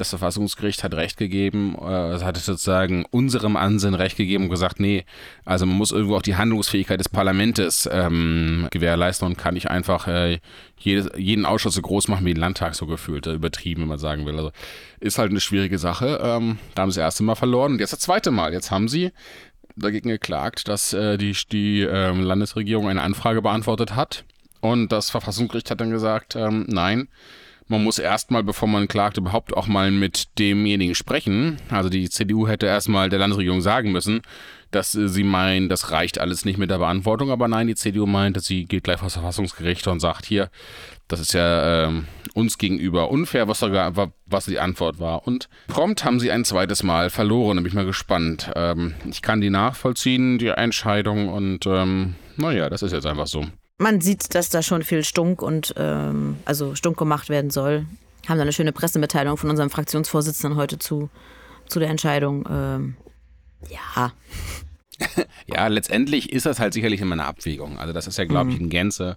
das 0.00 0.10
Verfassungsgericht 0.10 0.82
hat 0.82 0.94
Recht 0.94 1.16
gegeben, 1.16 1.76
äh, 1.80 2.12
es 2.12 2.24
hat 2.24 2.36
sozusagen 2.36 3.04
unserem 3.10 3.56
Ansinnen 3.56 3.94
Recht 3.94 4.16
gegeben 4.16 4.44
und 4.44 4.50
gesagt, 4.50 4.80
nee, 4.80 5.04
also 5.44 5.66
man 5.66 5.76
muss 5.76 5.92
irgendwo 5.92 6.16
auch 6.16 6.22
die 6.22 6.36
Handlungsfähigkeit 6.36 6.98
des 6.98 7.08
Parlaments 7.08 7.88
ähm, 7.92 8.68
gewährleisten 8.70 9.26
und 9.26 9.38
kann 9.38 9.54
nicht 9.54 9.70
einfach 9.70 10.08
äh, 10.08 10.40
jedes, 10.78 11.10
jeden 11.16 11.44
Ausschuss 11.44 11.74
so 11.74 11.82
groß 11.82 12.08
machen 12.08 12.24
wie 12.24 12.34
den 12.34 12.40
Landtag 12.40 12.74
so 12.74 12.86
gefühlt, 12.86 13.26
äh, 13.26 13.34
übertrieben, 13.34 13.82
wenn 13.82 13.88
man 13.88 13.98
sagen 13.98 14.26
will. 14.26 14.36
Also 14.36 14.52
ist 15.00 15.18
halt 15.18 15.30
eine 15.30 15.40
schwierige 15.40 15.78
Sache. 15.78 16.20
Ähm, 16.22 16.58
da 16.74 16.82
haben 16.82 16.90
sie 16.90 17.00
das 17.00 17.06
erste 17.06 17.22
Mal 17.22 17.34
verloren 17.34 17.72
und 17.72 17.78
jetzt 17.80 17.92
das 17.92 18.00
zweite 18.00 18.30
Mal. 18.30 18.52
Jetzt 18.52 18.70
haben 18.70 18.88
sie 18.88 19.12
dagegen 19.76 20.08
geklagt, 20.08 20.68
dass 20.68 20.92
äh, 20.92 21.18
die, 21.18 21.36
die 21.52 21.82
äh, 21.82 22.12
Landesregierung 22.12 22.88
eine 22.88 23.02
Anfrage 23.02 23.42
beantwortet 23.42 23.94
hat. 23.94 24.24
Und 24.60 24.92
das 24.92 25.10
Verfassungsgericht 25.10 25.70
hat 25.70 25.80
dann 25.80 25.90
gesagt, 25.90 26.36
ähm, 26.36 26.66
nein, 26.68 27.08
man 27.70 27.84
muss 27.84 27.98
erstmal, 27.98 28.42
bevor 28.42 28.68
man 28.68 28.88
klagt, 28.88 29.16
überhaupt 29.16 29.56
auch 29.56 29.68
mal 29.68 29.90
mit 29.92 30.38
demjenigen 30.38 30.96
sprechen. 30.96 31.58
Also 31.70 31.88
die 31.88 32.10
CDU 32.10 32.48
hätte 32.48 32.66
erstmal 32.66 33.08
der 33.08 33.20
Landesregierung 33.20 33.60
sagen 33.60 33.92
müssen, 33.92 34.22
dass 34.72 34.92
sie 34.92 35.22
meinen, 35.22 35.68
das 35.68 35.92
reicht 35.92 36.18
alles 36.18 36.44
nicht 36.44 36.58
mit 36.58 36.70
der 36.70 36.78
Beantwortung. 36.78 37.30
Aber 37.30 37.46
nein, 37.46 37.68
die 37.68 37.76
CDU 37.76 38.06
meint, 38.06 38.36
dass 38.36 38.44
sie 38.44 38.64
geht 38.64 38.84
gleich 38.84 38.98
vor 38.98 39.08
Verfassungsgericht 39.08 39.86
und 39.86 40.00
sagt 40.00 40.26
hier, 40.26 40.50
das 41.06 41.20
ist 41.20 41.32
ja 41.32 41.88
äh, 41.88 41.92
uns 42.34 42.58
gegenüber 42.58 43.10
unfair, 43.10 43.46
was, 43.46 43.60
da, 43.60 43.92
was 44.26 44.44
die 44.46 44.58
Antwort 44.58 44.98
war. 44.98 45.26
Und 45.26 45.48
prompt 45.68 46.04
haben 46.04 46.18
sie 46.18 46.32
ein 46.32 46.44
zweites 46.44 46.82
Mal 46.82 47.08
verloren. 47.08 47.56
Da 47.56 47.62
bin 47.62 47.68
ich 47.68 47.74
mal 47.74 47.86
gespannt. 47.86 48.50
Ähm, 48.56 48.94
ich 49.08 49.22
kann 49.22 49.40
die 49.40 49.50
nachvollziehen, 49.50 50.38
die 50.38 50.48
Entscheidung. 50.48 51.28
Und 51.28 51.66
ähm, 51.66 52.16
naja, 52.36 52.68
das 52.68 52.82
ist 52.82 52.92
jetzt 52.92 53.06
einfach 53.06 53.28
so 53.28 53.44
man 53.80 54.00
sieht, 54.00 54.34
dass 54.34 54.50
da 54.50 54.62
schon 54.62 54.82
viel 54.82 55.02
Stunk 55.02 55.42
und 55.42 55.74
ähm, 55.76 56.36
also 56.44 56.74
Stunk 56.74 56.98
gemacht 56.98 57.28
werden 57.28 57.50
soll. 57.50 57.86
Haben 58.28 58.36
da 58.36 58.42
eine 58.42 58.52
schöne 58.52 58.72
Pressemitteilung 58.72 59.38
von 59.38 59.48
unserem 59.48 59.70
Fraktionsvorsitzenden 59.70 60.58
heute 60.58 60.78
zu, 60.78 61.08
zu 61.66 61.80
der 61.80 61.88
Entscheidung. 61.88 62.46
Ähm, 62.50 62.96
ja. 63.68 64.12
ja, 65.46 65.66
letztendlich 65.68 66.30
ist 66.30 66.44
das 66.44 66.60
halt 66.60 66.74
sicherlich 66.74 67.00
immer 67.00 67.14
eine 67.14 67.24
Abwägung. 67.24 67.78
Also 67.78 67.94
das 67.94 68.06
ist 68.06 68.18
ja, 68.18 68.26
glaube 68.26 68.50
ich, 68.50 68.58
mhm. 68.58 68.64
in 68.64 68.70
Gänze. 68.70 69.16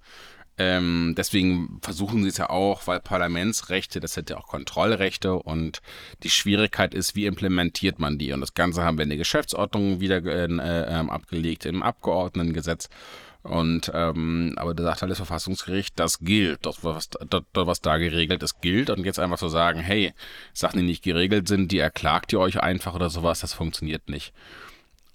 Ähm, 0.58 1.14
deswegen 1.18 1.80
versuchen 1.82 2.24
sie 2.24 2.30
es 2.30 2.38
ja 2.38 2.50
auch, 2.50 2.88
weil 2.88 3.02
Parlamentsrechte, 3.02 4.00
das 4.00 4.14
sind 4.14 4.30
ja 4.30 4.38
auch 4.38 4.48
Kontrollrechte 4.48 5.34
und 5.34 5.82
die 6.22 6.30
Schwierigkeit 6.30 6.94
ist, 6.94 7.16
wie 7.16 7.26
implementiert 7.26 8.00
man 8.00 8.18
die? 8.18 8.32
Und 8.32 8.40
das 8.40 8.54
Ganze 8.54 8.84
haben 8.84 8.98
wir 8.98 9.04
in 9.04 9.10
der 9.10 9.18
Geschäftsordnung 9.18 10.00
wieder 10.00 10.24
äh, 10.24 10.46
äh, 10.46 11.10
abgelegt, 11.10 11.66
im 11.66 11.84
Abgeordnetengesetz. 11.84 12.88
Und 13.44 13.92
ähm, 13.94 14.54
aber 14.56 14.74
da 14.74 14.84
sagt 14.84 15.02
halt 15.02 15.12
das 15.12 15.18
Verfassungsgericht, 15.18 16.00
das 16.00 16.20
gilt, 16.20 16.66
das 16.66 16.84
was, 16.84 17.10
das, 17.10 17.44
was 17.54 17.82
da 17.82 17.98
geregelt 17.98 18.42
ist, 18.42 18.62
gilt. 18.62 18.90
Und 18.90 19.06
jetzt 19.06 19.20
einfach 19.20 19.38
zu 19.38 19.50
so 19.50 19.54
sagen, 19.54 19.82
hey, 19.82 20.14
Sachen, 20.54 20.80
die 20.80 20.86
nicht 20.86 21.04
geregelt 21.04 21.50
sind, 21.50 21.72
die 21.72 21.80
erklagt 21.80 22.32
ihr 22.32 22.40
euch 22.40 22.62
einfach 22.62 22.96
oder 22.96 23.10
sowas, 23.10 23.42
das 23.42 23.54
funktioniert 23.54 24.10
nicht. 24.10 24.34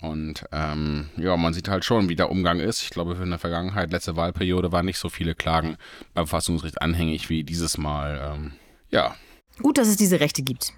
Und 0.01 0.45
ähm, 0.53 1.09
ja, 1.17 1.37
man 1.37 1.55
sieht 1.55 1.69
halt 1.69 1.85
schon, 1.85 2.09
wie 2.09 2.17
der 2.17 2.31
Umgang 2.31 2.61
ist. 2.61 2.83
Ich 2.83 2.91
glaube, 2.91 3.15
in 3.15 3.31
der 3.31 3.39
Vergangenheit, 3.39 3.91
letzte 3.91 4.15
Wahlperiode, 4.15 4.71
waren 4.73 4.87
nicht 4.87 4.99
so 4.99 5.09
viele 5.09 5.35
Klagen 5.35 5.77
beim 6.15 6.27
Verfassungsgericht 6.27 6.83
anhängig 6.83 7.31
wie 7.31 7.43
dieses 7.43 7.79
Mal. 7.79 8.35
Ähm, 8.35 8.53
ja. 8.91 9.17
Gut, 9.61 9.79
dass 9.79 9.89
es 9.89 9.97
diese 9.97 10.21
Rechte 10.21 10.43
gibt. 10.43 10.73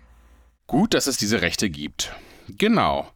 Gut, 0.67 0.95
dass 0.95 1.07
es 1.07 1.17
diese 1.17 1.43
Rechte 1.43 1.69
gibt. 1.69 2.15
Genau. 2.49 3.11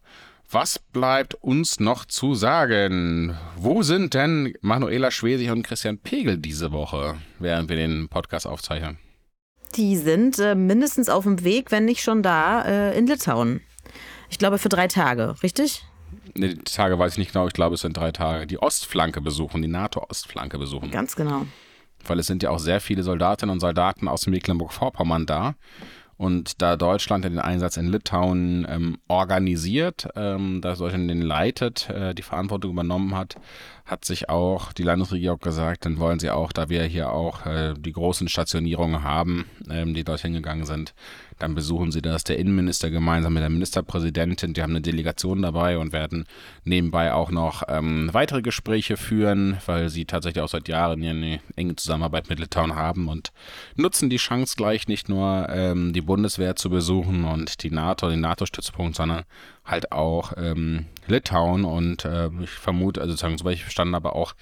Was 0.54 0.78
bleibt 0.78 1.34
uns 1.42 1.80
noch 1.80 2.04
zu 2.04 2.36
sagen? 2.36 3.36
Wo 3.56 3.82
sind 3.82 4.14
denn 4.14 4.54
Manuela 4.60 5.10
Schwesig 5.10 5.50
und 5.50 5.64
Christian 5.64 5.98
Pegel 5.98 6.38
diese 6.38 6.70
Woche, 6.70 7.16
während 7.40 7.68
wir 7.68 7.74
den 7.74 8.08
Podcast 8.08 8.46
aufzeichnen? 8.46 8.98
Die 9.74 9.96
sind 9.96 10.38
äh, 10.38 10.54
mindestens 10.54 11.08
auf 11.08 11.24
dem 11.24 11.42
Weg, 11.42 11.72
wenn 11.72 11.86
nicht 11.86 12.04
schon 12.04 12.22
da, 12.22 12.62
äh, 12.62 12.96
in 12.96 13.08
Litauen. 13.08 13.62
Ich 14.30 14.38
glaube 14.38 14.58
für 14.58 14.68
drei 14.68 14.86
Tage, 14.86 15.34
richtig? 15.42 15.82
Nee, 16.36 16.54
die 16.54 16.62
Tage 16.62 17.00
weiß 17.00 17.14
ich 17.14 17.18
nicht 17.18 17.32
genau, 17.32 17.48
ich 17.48 17.52
glaube 17.52 17.74
es 17.74 17.80
sind 17.80 17.96
drei 17.96 18.12
Tage. 18.12 18.46
Die 18.46 18.62
Ostflanke 18.62 19.20
besuchen, 19.20 19.60
die 19.60 19.66
NATO-Ostflanke 19.66 20.56
besuchen. 20.58 20.92
Ganz 20.92 21.16
genau. 21.16 21.46
weil 22.06 22.20
es 22.20 22.28
sind 22.28 22.44
ja 22.44 22.50
auch 22.50 22.60
sehr 22.60 22.80
viele 22.80 23.02
Soldatinnen 23.02 23.52
und 23.52 23.58
Soldaten 23.58 24.06
aus 24.06 24.28
Mecklenburg-Vorpommern 24.28 25.26
da. 25.26 25.56
Und 26.24 26.62
da 26.62 26.76
Deutschland 26.76 27.26
den 27.26 27.38
Einsatz 27.38 27.76
in 27.76 27.86
Litauen 27.86 28.66
ähm, 28.66 28.96
organisiert, 29.08 30.08
ähm, 30.16 30.62
da 30.62 30.74
Deutschland 30.74 31.06
den 31.06 31.20
leitet, 31.20 31.90
äh, 31.90 32.14
die 32.14 32.22
Verantwortung 32.22 32.70
übernommen 32.70 33.14
hat, 33.14 33.34
hat 33.84 34.06
sich 34.06 34.30
auch 34.30 34.72
die 34.72 34.82
Landesregierung 34.82 35.38
gesagt, 35.40 35.84
dann 35.84 35.98
wollen 35.98 36.18
sie 36.18 36.30
auch, 36.30 36.52
da 36.52 36.70
wir 36.70 36.84
hier 36.84 37.10
auch 37.10 37.44
äh, 37.44 37.74
die 37.76 37.92
großen 37.92 38.28
Stationierungen 38.28 39.02
haben, 39.02 39.44
ähm, 39.70 39.92
die 39.92 40.04
dorthin 40.04 40.32
gegangen 40.32 40.64
sind, 40.64 40.94
dann 41.38 41.54
besuchen 41.54 41.92
sie 41.92 42.00
das. 42.00 42.24
Der 42.24 42.38
Innenminister 42.38 42.88
gemeinsam 42.88 43.34
mit 43.34 43.42
der 43.42 43.50
Ministerpräsidentin, 43.50 44.54
die 44.54 44.62
haben 44.62 44.70
eine 44.70 44.80
Delegation 44.80 45.42
dabei 45.42 45.76
und 45.76 45.92
werden 45.92 46.24
nebenbei 46.64 47.12
auch 47.12 47.30
noch 47.30 47.62
ähm, 47.68 48.08
weitere 48.12 48.40
Gespräche 48.40 48.96
führen, 48.96 49.58
weil 49.66 49.90
sie 49.90 50.06
tatsächlich 50.06 50.42
auch 50.42 50.48
seit 50.48 50.68
Jahren 50.68 51.02
hier 51.02 51.10
eine 51.10 51.40
enge 51.56 51.76
Zusammenarbeit 51.76 52.30
mit 52.30 52.38
Litauen 52.38 52.76
haben 52.76 53.08
und 53.08 53.32
nutzen 53.76 54.08
die 54.08 54.16
Chance 54.16 54.54
gleich 54.56 54.88
nicht 54.88 55.10
nur 55.10 55.48
ähm, 55.50 55.92
die 55.92 56.00
Bundeswehr 56.00 56.56
zu 56.56 56.70
besuchen 56.70 57.24
und 57.24 57.62
die 57.62 57.70
NATO, 57.70 58.08
den 58.08 58.20
NATO-Stützpunkt, 58.20 58.96
sondern 58.96 59.24
halt 59.64 59.92
auch 59.92 60.32
ähm, 60.36 60.86
Litauen 61.06 61.64
und 61.64 62.04
äh, 62.04 62.28
ich 62.42 62.50
vermute, 62.50 63.00
also 63.00 63.12
sozusagen, 63.12 63.38
soweit 63.38 63.54
ich 63.54 63.62
verstanden 63.62 63.94
habe, 63.94 64.14
auch 64.14 64.34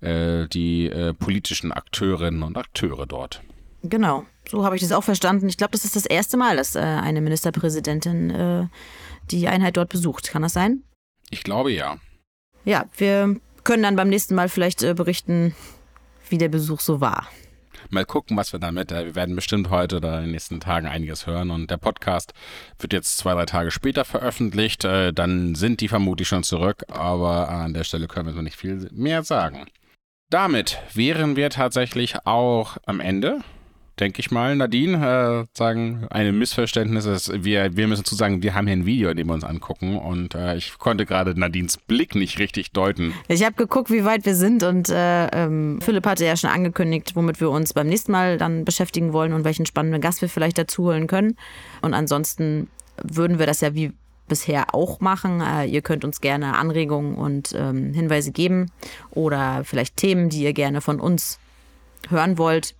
äh, 0.00 0.46
die 0.48 0.86
äh, 0.86 1.14
politischen 1.14 1.72
Akteurinnen 1.72 2.42
und 2.42 2.56
Akteure 2.56 3.06
dort. 3.06 3.42
Genau, 3.82 4.24
so 4.48 4.64
habe 4.64 4.76
ich 4.76 4.82
das 4.82 4.92
auch 4.92 5.04
verstanden. 5.04 5.48
Ich 5.48 5.56
glaube, 5.56 5.72
das 5.72 5.84
ist 5.84 5.96
das 5.96 6.06
erste 6.06 6.36
Mal, 6.36 6.56
dass 6.56 6.74
äh, 6.74 6.80
eine 6.80 7.20
Ministerpräsidentin 7.20 8.30
äh, 8.30 8.66
die 9.30 9.46
Einheit 9.48 9.76
dort 9.76 9.90
besucht. 9.90 10.30
Kann 10.30 10.42
das 10.42 10.52
sein? 10.52 10.82
Ich 11.30 11.44
glaube 11.44 11.72
ja. 11.72 11.98
Ja, 12.64 12.86
wir 12.96 13.36
können 13.62 13.82
dann 13.84 13.96
beim 13.96 14.08
nächsten 14.08 14.34
Mal 14.34 14.48
vielleicht 14.48 14.82
äh, 14.82 14.94
berichten, 14.94 15.54
wie 16.28 16.38
der 16.38 16.48
Besuch 16.48 16.80
so 16.80 17.00
war 17.00 17.28
mal 17.90 18.04
gucken, 18.04 18.36
was 18.36 18.52
wir 18.52 18.60
damit. 18.60 18.92
Äh, 18.92 19.06
wir 19.06 19.14
werden 19.14 19.36
bestimmt 19.36 19.70
heute 19.70 19.96
oder 19.96 20.18
in 20.18 20.24
den 20.24 20.30
nächsten 20.32 20.60
Tagen 20.60 20.86
einiges 20.86 21.26
hören. 21.26 21.50
Und 21.50 21.70
der 21.70 21.76
Podcast 21.76 22.32
wird 22.78 22.92
jetzt 22.92 23.18
zwei, 23.18 23.34
drei 23.34 23.46
Tage 23.46 23.70
später 23.70 24.04
veröffentlicht. 24.04 24.84
Äh, 24.84 25.12
dann 25.12 25.54
sind 25.54 25.80
die 25.80 25.88
vermutlich 25.88 26.28
schon 26.28 26.42
zurück, 26.42 26.84
aber 26.88 27.48
an 27.48 27.74
der 27.74 27.84
Stelle 27.84 28.08
können 28.08 28.26
wir 28.26 28.34
noch 28.34 28.42
nicht 28.42 28.56
viel 28.56 28.88
mehr 28.92 29.22
sagen. 29.22 29.66
Damit 30.30 30.78
wären 30.92 31.36
wir 31.36 31.50
tatsächlich 31.50 32.26
auch 32.26 32.78
am 32.84 33.00
Ende 33.00 33.42
denke 33.98 34.20
ich 34.20 34.30
mal, 34.30 34.54
Nadine, 34.56 35.46
äh, 35.46 35.56
sagen, 35.56 36.06
ein 36.10 36.38
Missverständnis 36.38 37.06
ist, 37.06 37.44
wir, 37.44 37.76
wir 37.76 37.86
müssen 37.86 38.04
zu 38.04 38.14
sagen, 38.14 38.42
wir 38.42 38.54
haben 38.54 38.66
hier 38.66 38.76
ein 38.76 38.86
Video, 38.86 39.10
in 39.10 39.16
dem 39.16 39.28
wir 39.28 39.34
uns 39.34 39.44
angucken 39.44 39.96
und 39.96 40.34
äh, 40.34 40.56
ich 40.56 40.78
konnte 40.78 41.06
gerade 41.06 41.38
Nadines 41.38 41.78
Blick 41.78 42.14
nicht 42.14 42.38
richtig 42.38 42.72
deuten. 42.72 43.14
Ich 43.28 43.44
habe 43.44 43.56
geguckt, 43.56 43.90
wie 43.90 44.04
weit 44.04 44.26
wir 44.26 44.34
sind 44.34 44.62
und 44.62 44.90
äh, 44.90 45.26
ähm, 45.28 45.80
Philipp 45.80 46.06
hatte 46.06 46.24
ja 46.24 46.36
schon 46.36 46.50
angekündigt, 46.50 47.12
womit 47.14 47.40
wir 47.40 47.50
uns 47.50 47.72
beim 47.72 47.88
nächsten 47.88 48.12
Mal 48.12 48.38
dann 48.38 48.64
beschäftigen 48.64 49.12
wollen 49.12 49.32
und 49.32 49.44
welchen 49.44 49.66
spannenden 49.66 50.00
Gast 50.00 50.20
wir 50.20 50.28
vielleicht 50.28 50.58
dazu 50.58 50.84
holen 50.84 51.06
können. 51.06 51.36
Und 51.80 51.94
ansonsten 51.94 52.68
würden 53.02 53.38
wir 53.38 53.46
das 53.46 53.60
ja 53.60 53.74
wie 53.74 53.92
bisher 54.28 54.74
auch 54.74 55.00
machen. 55.00 55.40
Äh, 55.40 55.66
ihr 55.66 55.82
könnt 55.82 56.04
uns 56.04 56.20
gerne 56.20 56.56
Anregungen 56.56 57.14
und 57.14 57.54
ähm, 57.56 57.94
Hinweise 57.94 58.32
geben 58.32 58.70
oder 59.10 59.62
vielleicht 59.64 59.96
Themen, 59.96 60.28
die 60.28 60.42
ihr 60.42 60.52
gerne 60.52 60.80
von 60.80 61.00
uns 61.00 61.38
hören 62.08 62.38
wollt 62.38 62.74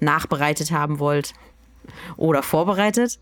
nachbereitet 0.00 0.70
haben 0.72 0.98
wollt 0.98 1.34
oder 2.16 2.42
vorbereitet. 2.42 3.18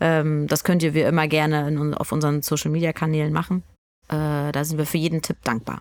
Ähm, 0.00 0.46
das 0.46 0.64
könnt 0.64 0.82
ihr 0.82 0.94
wie 0.94 1.02
immer 1.02 1.28
gerne 1.28 1.68
in, 1.68 1.94
auf 1.94 2.12
unseren 2.12 2.42
Social 2.42 2.70
Media 2.70 2.92
Kanälen 2.92 3.32
machen. 3.32 3.62
Äh, 4.08 4.52
da 4.52 4.64
sind 4.64 4.78
wir 4.78 4.86
für 4.86 4.98
jeden 4.98 5.22
Tipp 5.22 5.38
dankbar. 5.44 5.80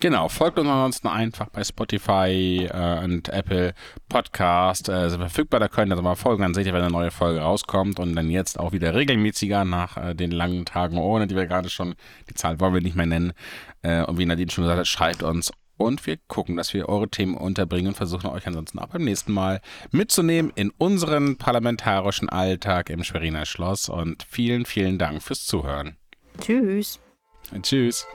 Genau, 0.00 0.28
folgt 0.28 0.58
uns 0.58 0.68
ansonsten 0.68 1.06
einfach 1.06 1.48
bei 1.50 1.62
Spotify 1.62 2.68
äh, 2.70 3.04
und 3.04 3.28
Apple 3.28 3.74
Podcast. 4.08 4.88
Äh, 4.88 5.08
sind 5.08 5.20
verfügbar, 5.20 5.60
da 5.60 5.68
könnt 5.68 5.90
ihr 5.90 5.92
also 5.92 6.02
mal 6.02 6.16
folgen, 6.16 6.42
dann 6.42 6.52
seht 6.52 6.66
ihr, 6.66 6.74
wenn 6.74 6.82
eine 6.82 6.90
neue 6.90 7.12
Folge 7.12 7.40
rauskommt 7.40 8.00
und 8.00 8.16
dann 8.16 8.28
jetzt 8.28 8.58
auch 8.58 8.72
wieder 8.72 8.94
regelmäßiger 8.94 9.64
nach 9.64 9.96
äh, 9.96 10.14
den 10.14 10.32
langen 10.32 10.64
Tagen 10.64 10.98
ohne, 10.98 11.28
die 11.28 11.36
wir 11.36 11.46
gerade 11.46 11.70
schon, 11.70 11.94
die 12.28 12.34
Zahl 12.34 12.58
wollen 12.58 12.74
wir 12.74 12.80
nicht 12.80 12.96
mehr 12.96 13.06
nennen. 13.06 13.32
Äh, 13.82 14.02
und 14.02 14.18
wie 14.18 14.26
Nadine 14.26 14.50
schon 14.50 14.64
gesagt 14.64 14.80
hat, 14.80 14.88
schreibt 14.88 15.22
uns 15.22 15.52
und 15.76 16.06
wir 16.06 16.18
gucken, 16.28 16.56
dass 16.56 16.72
wir 16.74 16.88
eure 16.88 17.08
Themen 17.08 17.34
unterbringen 17.34 17.88
und 17.88 17.96
versuchen 17.96 18.26
euch 18.28 18.46
ansonsten 18.46 18.78
auch 18.78 18.88
beim 18.88 19.04
nächsten 19.04 19.32
Mal 19.32 19.60
mitzunehmen 19.90 20.52
in 20.54 20.70
unseren 20.70 21.36
parlamentarischen 21.36 22.28
Alltag 22.28 22.90
im 22.90 23.04
Schweriner 23.04 23.46
Schloss. 23.46 23.88
Und 23.88 24.24
vielen, 24.28 24.66
vielen 24.66 24.98
Dank 24.98 25.22
fürs 25.22 25.46
Zuhören. 25.46 25.96
Tschüss. 26.40 27.00
Tschüss. 27.62 28.06